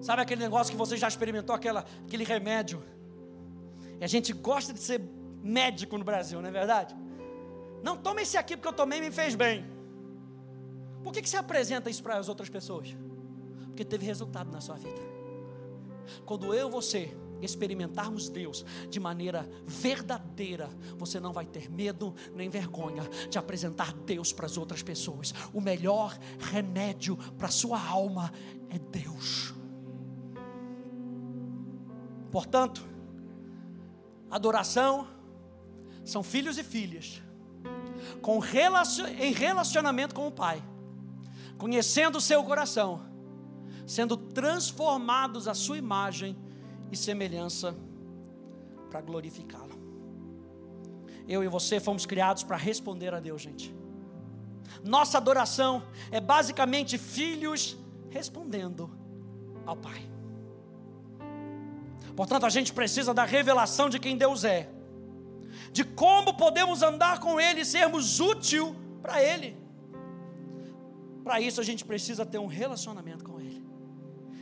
Sabe 0.00 0.22
aquele 0.22 0.42
negócio 0.42 0.70
que 0.70 0.78
você 0.78 0.96
já 0.96 1.08
experimentou 1.08 1.54
aquela, 1.54 1.84
aquele 2.06 2.24
remédio? 2.24 2.82
E 4.00 4.04
a 4.04 4.06
gente 4.06 4.32
gosta 4.32 4.72
de 4.72 4.80
ser 4.80 5.00
médico 5.42 5.98
no 5.98 6.04
Brasil, 6.04 6.40
não 6.40 6.48
é 6.48 6.52
verdade? 6.52 6.94
Não, 7.82 7.96
toma 7.96 8.22
esse 8.22 8.36
aqui 8.36 8.56
porque 8.56 8.68
eu 8.68 8.72
tomei 8.72 8.98
e 8.98 9.02
me 9.02 9.10
fez 9.10 9.34
bem. 9.34 9.64
Por 11.02 11.12
que, 11.12 11.22
que 11.22 11.28
você 11.28 11.36
apresenta 11.36 11.88
isso 11.88 12.02
para 12.02 12.16
as 12.16 12.28
outras 12.28 12.48
pessoas? 12.48 12.96
Porque 13.66 13.84
teve 13.84 14.04
resultado 14.04 14.50
na 14.50 14.60
sua 14.60 14.76
vida. 14.76 15.00
Quando 16.24 16.52
eu 16.54 16.68
e 16.68 16.70
você 16.70 17.16
experimentarmos 17.40 18.28
Deus 18.28 18.64
de 18.88 18.98
maneira 18.98 19.48
verdadeira, 19.64 20.68
você 20.96 21.20
não 21.20 21.32
vai 21.32 21.46
ter 21.46 21.70
medo 21.70 22.14
nem 22.34 22.48
vergonha 22.48 23.02
de 23.30 23.38
apresentar 23.38 23.92
Deus 23.92 24.32
para 24.32 24.46
as 24.46 24.56
outras 24.56 24.82
pessoas. 24.82 25.32
O 25.52 25.60
melhor 25.60 26.18
remédio 26.38 27.16
para 27.36 27.48
a 27.48 27.50
sua 27.50 27.80
alma 27.80 28.32
é 28.68 28.78
Deus. 28.78 29.57
Portanto, 32.30 32.86
adoração 34.30 35.08
são 36.04 36.22
filhos 36.22 36.58
e 36.58 36.64
filhas 36.64 37.22
com 38.22 38.38
relacion, 38.38 39.06
em 39.06 39.32
relacionamento 39.32 40.14
com 40.14 40.26
o 40.26 40.32
Pai, 40.32 40.62
conhecendo 41.56 42.18
o 42.18 42.20
seu 42.20 42.42
coração, 42.44 43.02
sendo 43.86 44.16
transformados 44.16 45.48
à 45.48 45.54
sua 45.54 45.78
imagem 45.78 46.36
e 46.90 46.96
semelhança 46.96 47.76
para 48.90 49.00
glorificá-lo. 49.00 49.78
Eu 51.26 51.44
e 51.44 51.48
você 51.48 51.78
fomos 51.78 52.06
criados 52.06 52.42
para 52.42 52.56
responder 52.56 53.12
a 53.12 53.20
Deus, 53.20 53.42
gente. 53.42 53.74
Nossa 54.82 55.18
adoração 55.18 55.82
é 56.10 56.20
basicamente 56.20 56.96
filhos 56.96 57.76
respondendo 58.10 58.90
ao 59.66 59.76
Pai. 59.76 60.17
Portanto, 62.18 62.44
a 62.44 62.50
gente 62.50 62.72
precisa 62.72 63.14
da 63.14 63.24
revelação 63.24 63.88
de 63.88 64.00
quem 64.00 64.16
Deus 64.18 64.42
é, 64.42 64.68
de 65.70 65.84
como 65.84 66.36
podemos 66.36 66.82
andar 66.82 67.20
com 67.20 67.40
Ele 67.40 67.60
e 67.60 67.64
sermos 67.64 68.18
útil 68.18 68.74
para 69.00 69.22
Ele. 69.22 69.56
Para 71.22 71.40
isso, 71.40 71.60
a 71.60 71.64
gente 71.64 71.84
precisa 71.84 72.26
ter 72.26 72.38
um 72.38 72.48
relacionamento 72.48 73.22
com 73.22 73.40
Ele, 73.40 73.64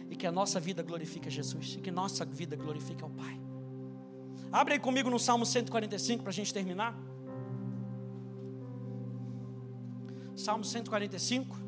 e 0.08 0.16
que 0.16 0.26
a 0.26 0.32
nossa 0.32 0.58
vida 0.58 0.82
glorifique 0.82 1.28
a 1.28 1.30
Jesus, 1.30 1.74
e 1.76 1.82
que 1.82 1.90
nossa 1.90 2.24
vida 2.24 2.56
glorifique 2.56 3.04
ao 3.04 3.10
Pai. 3.10 3.38
Abre 4.50 4.72
aí 4.72 4.80
comigo 4.80 5.10
no 5.10 5.18
Salmo 5.18 5.44
145 5.44 6.22
para 6.22 6.30
a 6.30 6.32
gente 6.32 6.54
terminar. 6.54 6.98
Salmo 10.34 10.64
145. 10.64 11.65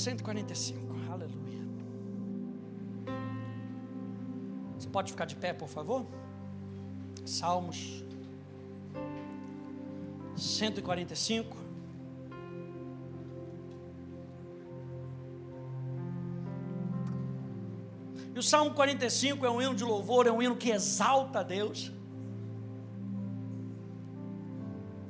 145, 0.00 0.80
aleluia. 1.12 1.60
Você 4.78 4.88
pode 4.88 5.12
ficar 5.12 5.26
de 5.26 5.36
pé, 5.36 5.52
por 5.52 5.68
favor? 5.68 6.06
Salmos 7.26 8.02
145. 10.34 11.54
E 18.34 18.38
o 18.38 18.42
Salmo 18.42 18.72
45 18.72 19.44
é 19.44 19.50
um 19.50 19.60
hino 19.60 19.74
de 19.74 19.84
louvor, 19.84 20.26
é 20.26 20.32
um 20.32 20.40
hino 20.40 20.56
que 20.56 20.70
exalta 20.70 21.40
a 21.40 21.42
Deus. 21.42 21.92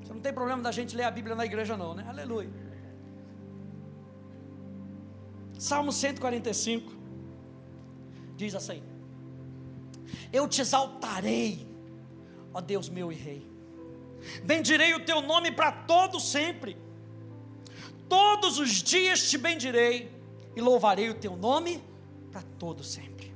Você 0.03 0.13
não 0.13 0.21
tem 0.21 0.33
problema 0.33 0.61
da 0.61 0.73
gente 0.73 0.97
ler 0.97 1.05
a 1.05 1.11
Bíblia 1.13 1.37
na 1.37 1.47
igreja, 1.47 1.77
não, 1.77 1.95
né? 1.95 2.05
Aleluia. 2.09 2.70
Salmo 5.61 5.93
145 5.93 6.91
diz 8.35 8.55
assim: 8.55 8.83
Eu 10.33 10.49
te 10.49 10.63
exaltarei, 10.63 11.69
ó 12.55 12.63
Deus 12.63 12.89
meu 12.89 13.13
e 13.13 13.15
Rei. 13.15 13.47
Bendirei 14.43 14.95
o 14.95 15.05
teu 15.05 15.21
nome 15.21 15.53
para 15.53 15.71
todo 15.71 16.19
sempre. 16.19 16.79
Todos 18.09 18.59
os 18.59 18.71
dias 18.83 19.29
te 19.29 19.37
bendirei 19.37 20.11
e 20.57 20.63
louvarei 20.63 21.11
o 21.11 21.15
teu 21.15 21.37
nome 21.37 21.85
para 22.33 22.41
todo 22.59 22.83
sempre. 22.83 23.31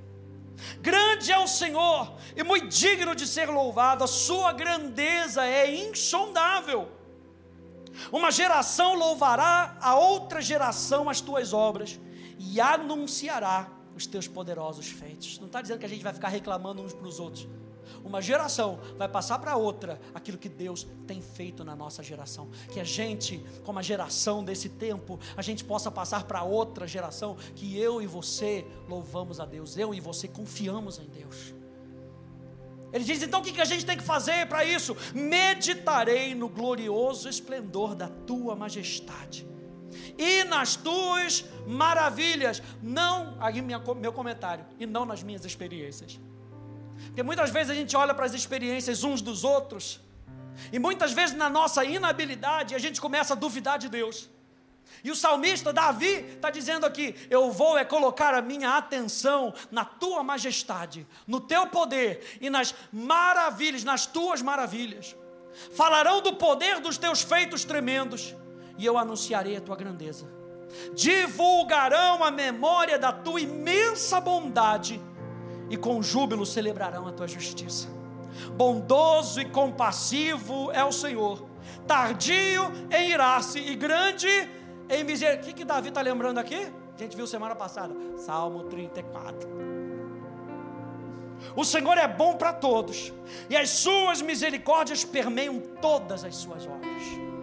Grande 0.80 1.30
é 1.30 1.38
o 1.38 1.46
Senhor 1.46 2.16
e 2.34 2.42
muito 2.42 2.68
digno 2.68 3.14
de 3.14 3.26
ser 3.26 3.50
louvado, 3.50 4.02
a 4.02 4.06
sua 4.06 4.50
grandeza 4.54 5.44
é 5.44 5.76
insondável. 5.76 6.90
Uma 8.10 8.30
geração 8.30 8.94
louvará 8.94 9.76
a 9.78 9.94
outra 9.94 10.40
geração 10.40 11.10
as 11.10 11.20
tuas 11.20 11.52
obras 11.52 12.00
e 12.38 12.60
anunciará 12.60 13.70
os 13.94 14.06
teus 14.06 14.26
poderosos 14.26 14.86
feitos. 14.86 15.38
Não 15.38 15.46
está 15.46 15.62
dizendo 15.62 15.78
que 15.78 15.86
a 15.86 15.88
gente 15.88 16.02
vai 16.02 16.12
ficar 16.12 16.28
reclamando 16.28 16.82
uns 16.82 16.92
para 16.92 17.06
os 17.06 17.20
outros. 17.20 17.46
Uma 18.02 18.20
geração 18.20 18.80
vai 18.96 19.08
passar 19.08 19.38
para 19.38 19.56
outra 19.56 20.00
aquilo 20.14 20.38
que 20.38 20.48
Deus 20.48 20.86
tem 21.06 21.20
feito 21.20 21.64
na 21.64 21.76
nossa 21.76 22.02
geração. 22.02 22.48
Que 22.72 22.80
a 22.80 22.84
gente, 22.84 23.44
como 23.62 23.78
a 23.78 23.82
geração 23.82 24.42
desse 24.42 24.68
tempo, 24.68 25.18
a 25.36 25.42
gente 25.42 25.64
possa 25.64 25.90
passar 25.90 26.24
para 26.24 26.42
outra 26.42 26.86
geração 26.86 27.36
que 27.54 27.78
eu 27.78 28.02
e 28.02 28.06
você 28.06 28.66
louvamos 28.88 29.38
a 29.38 29.44
Deus, 29.44 29.76
eu 29.76 29.94
e 29.94 30.00
você 30.00 30.26
confiamos 30.26 30.98
em 30.98 31.06
Deus. 31.06 31.54
Ele 32.92 33.04
diz 33.04 33.22
então 33.22 33.40
o 33.40 33.42
que 33.42 33.60
a 33.60 33.64
gente 33.64 33.84
tem 33.84 33.96
que 33.96 34.04
fazer 34.04 34.46
para 34.46 34.64
isso? 34.64 34.96
Meditarei 35.12 36.34
no 36.34 36.48
glorioso 36.48 37.28
esplendor 37.28 37.94
da 37.94 38.08
tua 38.08 38.54
majestade 38.54 39.53
e 40.18 40.44
nas 40.44 40.76
tuas 40.76 41.44
maravilhas, 41.66 42.62
não, 42.82 43.36
aí 43.40 43.60
minha, 43.60 43.78
meu 43.78 44.12
comentário, 44.12 44.64
e 44.78 44.86
não 44.86 45.04
nas 45.04 45.22
minhas 45.22 45.44
experiências. 45.44 46.20
Porque 47.06 47.22
muitas 47.22 47.50
vezes 47.50 47.70
a 47.70 47.74
gente 47.74 47.96
olha 47.96 48.14
para 48.14 48.26
as 48.26 48.34
experiências 48.34 49.04
uns 49.04 49.20
dos 49.20 49.44
outros, 49.44 50.00
e 50.72 50.78
muitas 50.78 51.12
vezes 51.12 51.36
na 51.36 51.50
nossa 51.50 51.84
inabilidade 51.84 52.74
a 52.74 52.78
gente 52.78 53.00
começa 53.00 53.34
a 53.34 53.36
duvidar 53.36 53.78
de 53.78 53.88
Deus. 53.88 54.30
E 55.02 55.10
o 55.10 55.16
salmista 55.16 55.72
Davi 55.72 56.24
está 56.34 56.50
dizendo 56.50 56.86
aqui: 56.86 57.14
Eu 57.28 57.50
vou 57.50 57.76
é 57.76 57.84
colocar 57.84 58.34
a 58.34 58.40
minha 58.40 58.76
atenção 58.76 59.52
na 59.70 59.84
tua 59.84 60.22
majestade, 60.22 61.06
no 61.26 61.40
teu 61.40 61.66
poder 61.66 62.38
e 62.40 62.48
nas 62.48 62.74
maravilhas, 62.92 63.84
nas 63.84 64.06
tuas 64.06 64.40
maravilhas. 64.40 65.16
Falarão 65.74 66.20
do 66.20 66.34
poder 66.34 66.80
dos 66.80 66.98
teus 66.98 67.22
feitos 67.22 67.64
tremendos, 67.64 68.34
e 68.76 68.84
eu 68.84 68.98
anunciarei 68.98 69.56
a 69.56 69.60
tua 69.60 69.76
grandeza. 69.76 70.26
Divulgarão 70.94 72.24
a 72.24 72.30
memória 72.30 72.98
da 72.98 73.12
tua 73.12 73.40
imensa 73.40 74.20
bondade 74.20 75.00
e 75.70 75.76
com 75.76 76.02
júbilo 76.02 76.44
celebrarão 76.44 77.06
a 77.06 77.12
tua 77.12 77.28
justiça. 77.28 77.88
Bondoso 78.56 79.40
e 79.40 79.44
compassivo 79.44 80.70
é 80.72 80.84
o 80.84 80.92
Senhor, 80.92 81.46
tardio 81.86 82.64
em 82.90 83.10
irar-se 83.10 83.58
e 83.58 83.74
grande 83.74 84.28
em 84.88 85.04
misericórdia. 85.04 85.42
O 85.42 85.54
que, 85.54 85.60
que 85.60 85.64
Davi 85.64 85.88
está 85.88 86.00
lembrando 86.00 86.38
aqui? 86.38 86.72
A 86.94 86.98
gente 86.98 87.16
viu 87.16 87.26
semana 87.26 87.54
passada, 87.54 87.94
Salmo 88.16 88.64
34. 88.64 89.48
O 91.56 91.64
Senhor 91.64 91.98
é 91.98 92.08
bom 92.08 92.36
para 92.36 92.52
todos, 92.52 93.12
e 93.50 93.56
as 93.56 93.70
suas 93.70 94.22
misericórdias 94.22 95.04
permeiam 95.04 95.60
todas 95.80 96.24
as 96.24 96.36
suas 96.36 96.66
obras. 96.66 97.33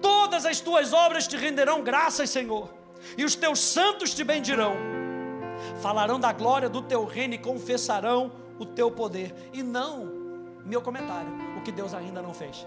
Todas 0.00 0.44
as 0.46 0.60
tuas 0.60 0.92
obras 0.92 1.26
te 1.26 1.36
renderão 1.36 1.82
graças, 1.82 2.30
Senhor, 2.30 2.72
e 3.16 3.24
os 3.24 3.34
teus 3.34 3.60
santos 3.60 4.14
te 4.14 4.22
bendirão 4.24 4.96
falarão 5.80 6.18
da 6.18 6.32
glória 6.32 6.68
do 6.68 6.82
teu 6.82 7.04
reino 7.04 7.34
e 7.34 7.38
confessarão 7.38 8.32
o 8.58 8.64
teu 8.64 8.90
poder. 8.90 9.34
E 9.52 9.62
não, 9.62 10.06
meu 10.64 10.80
comentário, 10.80 11.30
o 11.56 11.62
que 11.62 11.72
Deus 11.72 11.94
ainda 11.94 12.22
não 12.22 12.34
fez. 12.34 12.66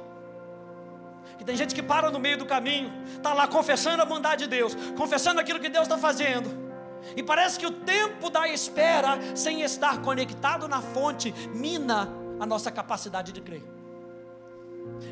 Que 1.37 1.43
tem 1.43 1.55
gente 1.55 1.73
que 1.73 1.83
para 1.83 2.11
no 2.11 2.19
meio 2.19 2.37
do 2.37 2.45
caminho, 2.45 2.91
está 3.15 3.33
lá 3.33 3.47
confessando 3.47 4.01
a 4.01 4.05
bondade 4.05 4.43
de 4.43 4.49
Deus, 4.49 4.75
confessando 4.97 5.39
aquilo 5.39 5.59
que 5.59 5.69
Deus 5.69 5.83
está 5.83 5.97
fazendo. 5.97 6.69
E 7.15 7.23
parece 7.23 7.57
que 7.57 7.65
o 7.65 7.71
tempo 7.71 8.29
da 8.29 8.47
espera, 8.47 9.17
sem 9.35 9.61
estar 9.61 10.01
conectado 10.01 10.67
na 10.67 10.81
fonte, 10.81 11.31
mina 11.53 12.09
a 12.39 12.45
nossa 12.45 12.69
capacidade 12.69 13.31
de 13.31 13.41
crer. 13.41 13.78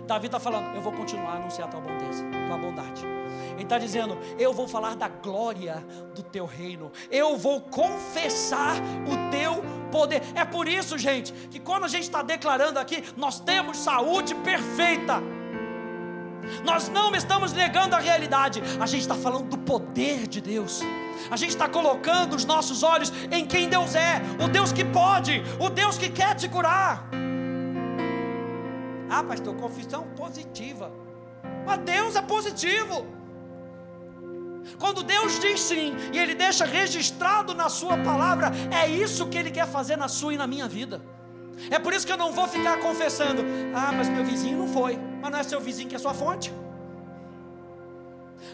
Davi 0.05 0.27
está 0.27 0.39
falando: 0.39 0.75
Eu 0.75 0.81
vou 0.81 0.93
continuar 0.93 1.33
a 1.33 1.35
anunciar 1.35 1.67
a 1.67 1.71
tua 1.71 1.81
bondade, 1.81 2.23
tua 2.47 2.57
bondade. 2.57 3.05
Ele 3.53 3.63
está 3.63 3.77
dizendo: 3.77 4.17
Eu 4.37 4.53
vou 4.53 4.67
falar 4.67 4.95
da 4.95 5.07
glória 5.07 5.85
do 6.15 6.23
teu 6.23 6.45
reino, 6.45 6.91
eu 7.09 7.37
vou 7.37 7.61
confessar 7.61 8.75
o 8.75 9.31
teu 9.31 9.63
poder. 9.91 10.21
É 10.35 10.45
por 10.45 10.67
isso, 10.67 10.97
gente, 10.97 11.31
que 11.49 11.59
quando 11.59 11.85
a 11.85 11.87
gente 11.87 12.03
está 12.03 12.21
declarando 12.21 12.79
aqui, 12.79 13.03
nós 13.15 13.39
temos 13.39 13.77
saúde 13.77 14.35
perfeita. 14.35 15.21
Nós 16.63 16.87
não 16.87 17.13
estamos 17.13 17.51
negando 17.51 17.95
a 17.95 17.99
realidade, 17.99 18.61
a 18.79 18.85
gente 18.85 19.01
está 19.01 19.15
falando 19.15 19.49
do 19.49 19.57
poder 19.57 20.27
de 20.27 20.39
Deus. 20.39 20.81
A 21.29 21.35
gente 21.35 21.49
está 21.49 21.67
colocando 21.67 22.35
os 22.35 22.45
nossos 22.45 22.83
olhos 22.83 23.11
em 23.31 23.45
quem 23.45 23.67
Deus 23.67 23.95
é, 23.95 24.21
o 24.39 24.47
Deus 24.47 24.71
que 24.71 24.85
pode, 24.85 25.43
o 25.59 25.69
Deus 25.69 25.97
que 25.97 26.09
quer 26.09 26.35
te 26.35 26.47
curar. 26.47 27.09
Ah, 29.09 29.23
pastor, 29.23 29.55
confissão 29.55 30.03
positiva. 30.15 30.91
Mas 31.65 31.79
Deus 31.79 32.15
é 32.15 32.21
positivo. 32.21 33.05
Quando 34.79 35.03
Deus 35.03 35.39
diz 35.39 35.61
sim 35.61 35.95
e 36.13 36.17
Ele 36.17 36.35
deixa 36.35 36.65
registrado 36.65 37.53
na 37.53 37.69
Sua 37.69 37.97
palavra, 37.97 38.51
é 38.71 38.87
isso 38.87 39.27
que 39.27 39.37
Ele 39.37 39.51
quer 39.51 39.67
fazer 39.67 39.95
na 39.95 40.07
sua 40.07 40.33
e 40.33 40.37
na 40.37 40.45
minha 40.45 40.67
vida. 40.67 41.01
É 41.71 41.79
por 41.79 41.93
isso 41.93 42.05
que 42.05 42.11
eu 42.11 42.17
não 42.17 42.31
vou 42.31 42.47
ficar 42.47 42.77
confessando, 42.79 43.43
ah, 43.73 43.91
mas 43.91 44.07
meu 44.09 44.23
vizinho 44.23 44.57
não 44.59 44.67
foi, 44.67 44.99
mas 45.21 45.31
não 45.31 45.39
é 45.39 45.43
seu 45.43 45.59
vizinho 45.59 45.89
que 45.89 45.95
é 45.95 45.99
sua 45.99 46.13
fonte. 46.13 46.53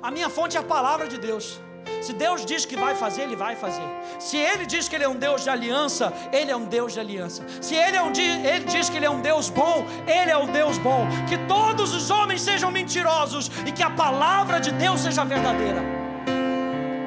A 0.01 0.09
minha 0.09 0.29
fonte 0.29 0.55
é 0.55 0.59
a 0.59 0.63
palavra 0.63 1.07
de 1.07 1.17
Deus. 1.17 1.59
Se 2.03 2.11
Deus 2.11 2.45
diz 2.45 2.65
que 2.65 2.75
vai 2.75 2.93
fazer, 2.95 3.21
Ele 3.21 3.35
vai 3.35 3.55
fazer. 3.55 3.87
Se 4.19 4.35
Ele 4.35 4.65
diz 4.65 4.89
que 4.89 4.95
Ele 4.95 5.05
é 5.05 5.07
um 5.07 5.15
Deus 5.15 5.43
de 5.43 5.49
aliança, 5.49 6.11
Ele 6.33 6.51
é 6.51 6.55
um 6.55 6.65
Deus 6.65 6.91
de 6.91 6.99
aliança. 6.99 7.45
Se 7.61 7.75
Ele, 7.75 7.95
é 7.95 8.03
um, 8.03 8.11
ele 8.11 8.65
diz 8.65 8.89
que 8.89 8.97
Ele 8.97 9.05
é 9.05 9.09
um 9.09 9.21
Deus 9.21 9.49
bom, 9.49 9.85
Ele 10.05 10.29
é 10.29 10.35
o 10.35 10.43
um 10.43 10.51
Deus 10.51 10.77
bom. 10.77 11.07
Que 11.29 11.37
todos 11.47 11.95
os 11.95 12.11
homens 12.11 12.41
sejam 12.41 12.69
mentirosos 12.69 13.49
e 13.65 13.71
que 13.71 13.81
a 13.81 13.89
palavra 13.89 14.59
de 14.59 14.71
Deus 14.73 14.99
seja 14.99 15.23
verdadeira. 15.23 15.81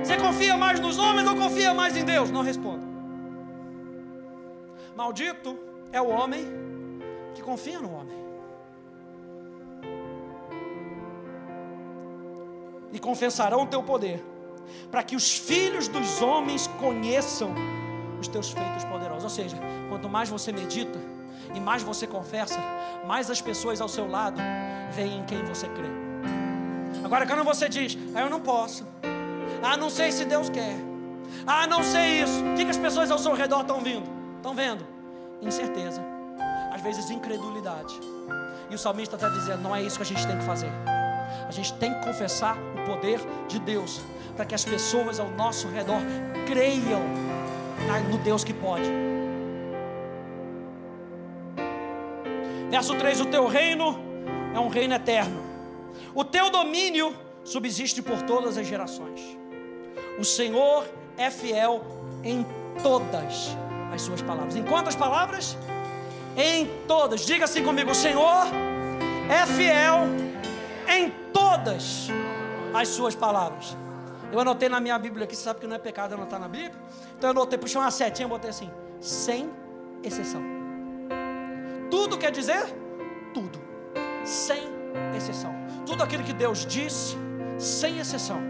Você 0.02 0.16
confia 0.16 0.56
mais 0.56 0.80
nos 0.80 0.96
homens 0.98 1.28
ou 1.28 1.37
confia 1.37 1.74
mais 1.74 1.94
em 1.94 2.04
Deus? 2.04 2.30
Não 2.30 2.40
responda. 2.40 2.87
Maldito 4.96 5.59
é 5.92 6.00
o 6.00 6.09
homem 6.09 6.46
que 7.35 7.42
confia 7.42 7.80
no 7.80 7.92
homem. 7.92 8.16
E 12.94 12.99
confessarão 12.99 13.64
o 13.64 13.66
teu 13.66 13.82
poder 13.82 14.24
para 14.90 15.02
que 15.02 15.16
os 15.16 15.36
filhos 15.36 15.88
dos 15.88 16.20
homens 16.22 16.66
conheçam 16.78 17.54
os 18.20 18.28
teus 18.28 18.50
feitos 18.50 18.84
poderosos. 18.84 19.24
Ou 19.24 19.30
seja, 19.30 19.56
quanto 19.88 20.08
mais 20.08 20.28
você 20.28 20.52
medita 20.52 20.98
e 21.54 21.60
mais 21.60 21.82
você 21.82 22.06
confessa, 22.06 22.58
mais 23.06 23.30
as 23.30 23.40
pessoas 23.40 23.80
ao 23.80 23.88
seu 23.88 24.08
lado 24.08 24.40
veem 24.92 25.20
em 25.20 25.24
quem 25.24 25.44
você 25.44 25.68
crê. 25.68 25.88
Agora, 27.04 27.26
quando 27.26 27.44
você 27.44 27.68
diz, 27.68 27.96
ah, 28.14 28.22
eu 28.22 28.30
não 28.30 28.40
posso, 28.40 28.86
ah, 29.62 29.76
não 29.76 29.88
sei 29.88 30.10
se 30.10 30.24
Deus 30.24 30.48
quer, 30.48 30.76
ah, 31.46 31.66
não 31.66 31.82
sei 31.82 32.22
isso, 32.22 32.44
o 32.44 32.54
que, 32.54 32.64
que 32.64 32.70
as 32.70 32.78
pessoas 32.78 33.10
ao 33.10 33.18
seu 33.18 33.32
redor 33.34 33.60
estão 33.60 33.80
vindo? 33.80 34.08
Estão 34.36 34.54
vendo? 34.54 34.84
Incerteza, 35.40 36.02
às 36.72 36.80
vezes 36.80 37.10
incredulidade. 37.10 37.94
E 38.70 38.74
o 38.74 38.78
salmista 38.78 39.16
está 39.16 39.28
dizendo: 39.28 39.62
não 39.62 39.74
é 39.74 39.82
isso 39.82 39.96
que 39.96 40.02
a 40.02 40.06
gente 40.06 40.26
tem 40.26 40.36
que 40.38 40.44
fazer. 40.44 40.70
A 41.46 41.50
gente 41.50 41.72
tem 41.74 41.94
que 41.94 42.04
confessar 42.04 42.56
o 42.56 42.86
poder 42.86 43.20
de 43.48 43.58
Deus 43.60 44.00
para 44.37 44.45
que 44.45 44.55
as 44.55 44.64
pessoas 44.64 45.18
ao 45.18 45.30
nosso 45.30 45.66
redor 45.68 46.01
creiam 46.47 47.03
no 48.11 48.18
Deus 48.18 48.45
que 48.45 48.53
pode. 48.53 48.89
Verso 52.70 52.95
3: 52.95 53.20
O 53.22 53.26
teu 53.26 53.47
reino 53.47 53.99
é 54.55 54.61
um 54.61 54.68
reino 54.68 54.95
eterno, 54.95 55.41
o 56.14 56.22
teu 56.24 56.51
domínio 56.51 57.14
subsiste 57.45 58.03
por 58.03 58.22
todas 58.22 58.59
as 58.59 58.66
gerações. 58.66 59.20
O 60.18 60.24
Senhor 60.24 60.87
é 61.16 61.30
fiel 61.30 61.84
em 62.22 62.45
todas 62.82 63.57
as 63.93 64.03
suas 64.03 64.20
palavras. 64.20 64.57
Em 64.57 64.62
quantas 64.62 64.95
palavras? 64.95 65.57
Em 66.37 66.66
todas. 66.87 67.24
Diga 67.24 67.45
assim 67.45 67.62
comigo: 67.62 67.91
o 67.91 67.95
Senhor 67.95 68.47
é 69.30 69.47
fiel 69.47 70.01
em 70.89 71.11
todas 71.32 72.09
as 72.74 72.89
suas 72.89 73.14
palavras. 73.14 73.76
Eu 74.33 74.41
anotei 74.41 74.68
na 74.68 74.81
minha 74.81 74.99
Bíblia 74.99 75.24
aqui, 75.24 75.37
você 75.37 75.45
sabe 75.45 75.61
que 75.61 75.66
não 75.66 75.77
é 75.77 75.79
pecado 75.79 76.14
anotar 76.14 76.41
na 76.41 76.49
Bíblia? 76.49 76.74
Então 77.16 77.29
eu 77.29 77.33
anotei, 77.33 77.59
puxei 77.59 77.81
uma 77.81 77.91
setinha, 77.91 78.29
botei 78.29 78.51
assim, 78.51 78.70
sem 79.01 79.51
exceção. 80.03 80.43
Tudo 81.91 82.18
quer 82.18 82.33
dizer? 82.33 82.66
Tudo. 83.33 83.59
Sem 84.24 84.62
exceção. 85.16 85.55
Tudo 85.85 86.03
aquilo 86.03 86.24
que 86.24 86.33
Deus 86.33 86.66
disse, 86.66 87.16
sem 87.59 87.99
exceção. 87.99 88.41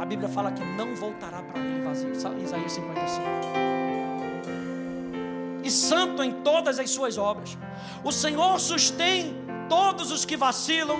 A 0.00 0.04
Bíblia 0.04 0.28
fala 0.28 0.50
que 0.52 0.62
não 0.62 0.94
voltará 0.94 1.42
para 1.42 1.60
ele 1.60 1.82
vazio. 1.82 2.12
Isaías 2.12 2.72
55. 2.72 3.26
E 5.62 5.70
santo 5.70 6.22
em 6.22 6.32
todas 6.42 6.78
as 6.78 6.90
suas 6.90 7.16
obras. 7.16 7.56
O 8.04 8.12
Senhor 8.12 8.58
sustém 8.60 9.34
todos 9.68 10.10
os 10.10 10.24
que 10.24 10.36
vacilam 10.36 10.98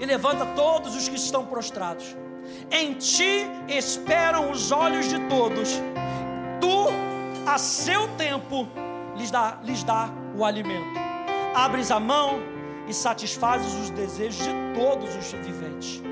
e 0.00 0.06
levanta 0.06 0.46
todos 0.46 0.96
os 0.96 1.08
que 1.08 1.16
estão 1.16 1.44
prostrados. 1.46 2.16
Em 2.70 2.94
ti 2.94 3.46
esperam 3.68 4.50
os 4.50 4.70
olhos 4.70 5.08
de 5.08 5.18
todos. 5.28 5.80
Tu, 6.60 6.86
a 7.46 7.58
seu 7.58 8.08
tempo, 8.16 8.68
lhes 9.16 9.30
dá, 9.30 9.58
lhes 9.62 9.82
dá 9.82 10.10
o 10.36 10.44
alimento. 10.44 10.98
Abres 11.54 11.90
a 11.90 11.98
mão 11.98 12.40
e 12.86 12.94
satisfazes 12.94 13.72
os 13.74 13.90
desejos 13.90 14.44
de 14.44 14.52
todos 14.74 15.14
os 15.14 15.32
viventes. 15.32 16.02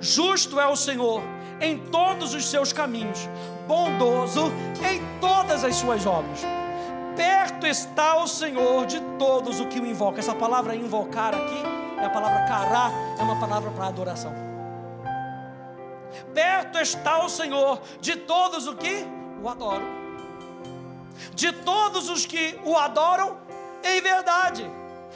Justo 0.00 0.60
é 0.60 0.66
o 0.66 0.76
Senhor 0.76 1.22
em 1.60 1.78
todos 1.78 2.34
os 2.34 2.48
seus 2.48 2.72
caminhos, 2.72 3.28
bondoso 3.66 4.52
em 4.82 5.00
todas 5.20 5.64
as 5.64 5.76
suas 5.76 6.06
obras. 6.06 6.40
Perto 7.16 7.66
está 7.66 8.16
o 8.16 8.26
Senhor 8.26 8.84
de 8.86 9.00
todos 9.18 9.58
o 9.58 9.66
que 9.66 9.80
o 9.80 9.86
invoca. 9.86 10.20
Essa 10.20 10.34
palavra 10.34 10.76
invocar 10.76 11.34
aqui 11.34 11.62
é 11.98 12.04
a 12.04 12.10
palavra 12.10 12.44
cará, 12.46 12.90
é 13.18 13.22
uma 13.22 13.40
palavra 13.40 13.70
para 13.70 13.86
adoração. 13.86 14.45
Perto 16.34 16.78
está 16.78 17.24
o 17.24 17.28
Senhor 17.28 17.80
de 18.00 18.16
todos 18.16 18.66
o 18.66 18.74
que 18.74 19.06
o 19.42 19.48
adoram. 19.48 19.86
De 21.34 21.52
todos 21.52 22.08
os 22.08 22.26
que 22.26 22.58
o 22.64 22.76
adoram 22.76 23.38
em 23.82 24.00
verdade. 24.00 24.68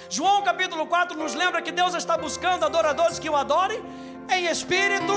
João 0.09 0.43
capítulo 0.43 0.87
4 0.87 1.17
nos 1.17 1.35
lembra 1.35 1.61
que 1.61 1.71
Deus 1.71 1.95
está 1.95 2.17
buscando 2.17 2.65
adoradores 2.65 3.19
que 3.19 3.29
o 3.29 3.37
adorem 3.37 3.83
em 4.31 4.47
espírito 4.47 5.13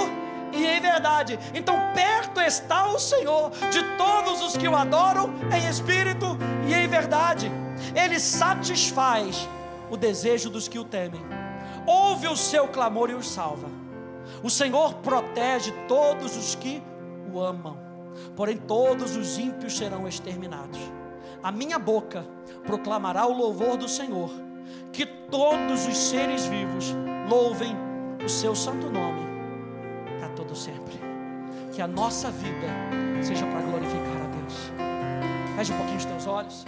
e 0.51 0.65
em 0.65 0.79
verdade. 0.79 1.39
Então, 1.53 1.75
perto 1.93 2.39
está 2.41 2.87
o 2.87 2.99
Senhor 2.99 3.49
de 3.71 3.83
todos 3.97 4.41
os 4.41 4.57
que 4.57 4.67
o 4.67 4.75
adoram 4.75 5.33
em 5.51 5.67
espírito 5.67 6.37
e 6.67 6.73
em 6.73 6.87
verdade. 6.87 7.51
Ele 7.95 8.19
satisfaz 8.19 9.47
o 9.89 9.97
desejo 9.97 10.49
dos 10.49 10.67
que 10.67 10.79
o 10.79 10.83
temem. 10.83 11.21
Ouve 11.85 12.27
o 12.27 12.37
seu 12.37 12.67
clamor 12.67 13.09
e 13.09 13.13
os 13.13 13.27
salva. 13.27 13.67
O 14.43 14.49
Senhor 14.49 14.95
protege 14.95 15.71
todos 15.87 16.35
os 16.35 16.55
que 16.55 16.81
o 17.31 17.39
amam. 17.39 17.77
Porém, 18.35 18.57
todos 18.57 19.15
os 19.15 19.37
ímpios 19.37 19.77
serão 19.77 20.07
exterminados. 20.07 20.79
A 21.41 21.51
minha 21.51 21.77
boca 21.79 22.25
proclamará 22.65 23.25
o 23.25 23.35
louvor 23.35 23.77
do 23.77 23.87
Senhor. 23.87 24.29
Que 24.91 25.05
todos 25.05 25.87
os 25.87 25.97
seres 25.97 26.45
vivos 26.45 26.95
louvem 27.29 27.75
o 28.23 28.29
seu 28.29 28.55
santo 28.55 28.89
nome 28.89 29.21
para 30.19 30.29
todo 30.29 30.55
sempre. 30.55 30.99
Que 31.73 31.81
a 31.81 31.87
nossa 31.87 32.31
vida 32.31 32.67
seja 33.21 33.45
para 33.45 33.61
glorificar 33.61 34.21
a 34.21 34.27
Deus. 34.27 34.71
Feche 35.57 35.73
um 35.73 35.77
pouquinho 35.77 35.97
os 35.97 36.05
teus 36.05 36.27
olhos. 36.27 36.65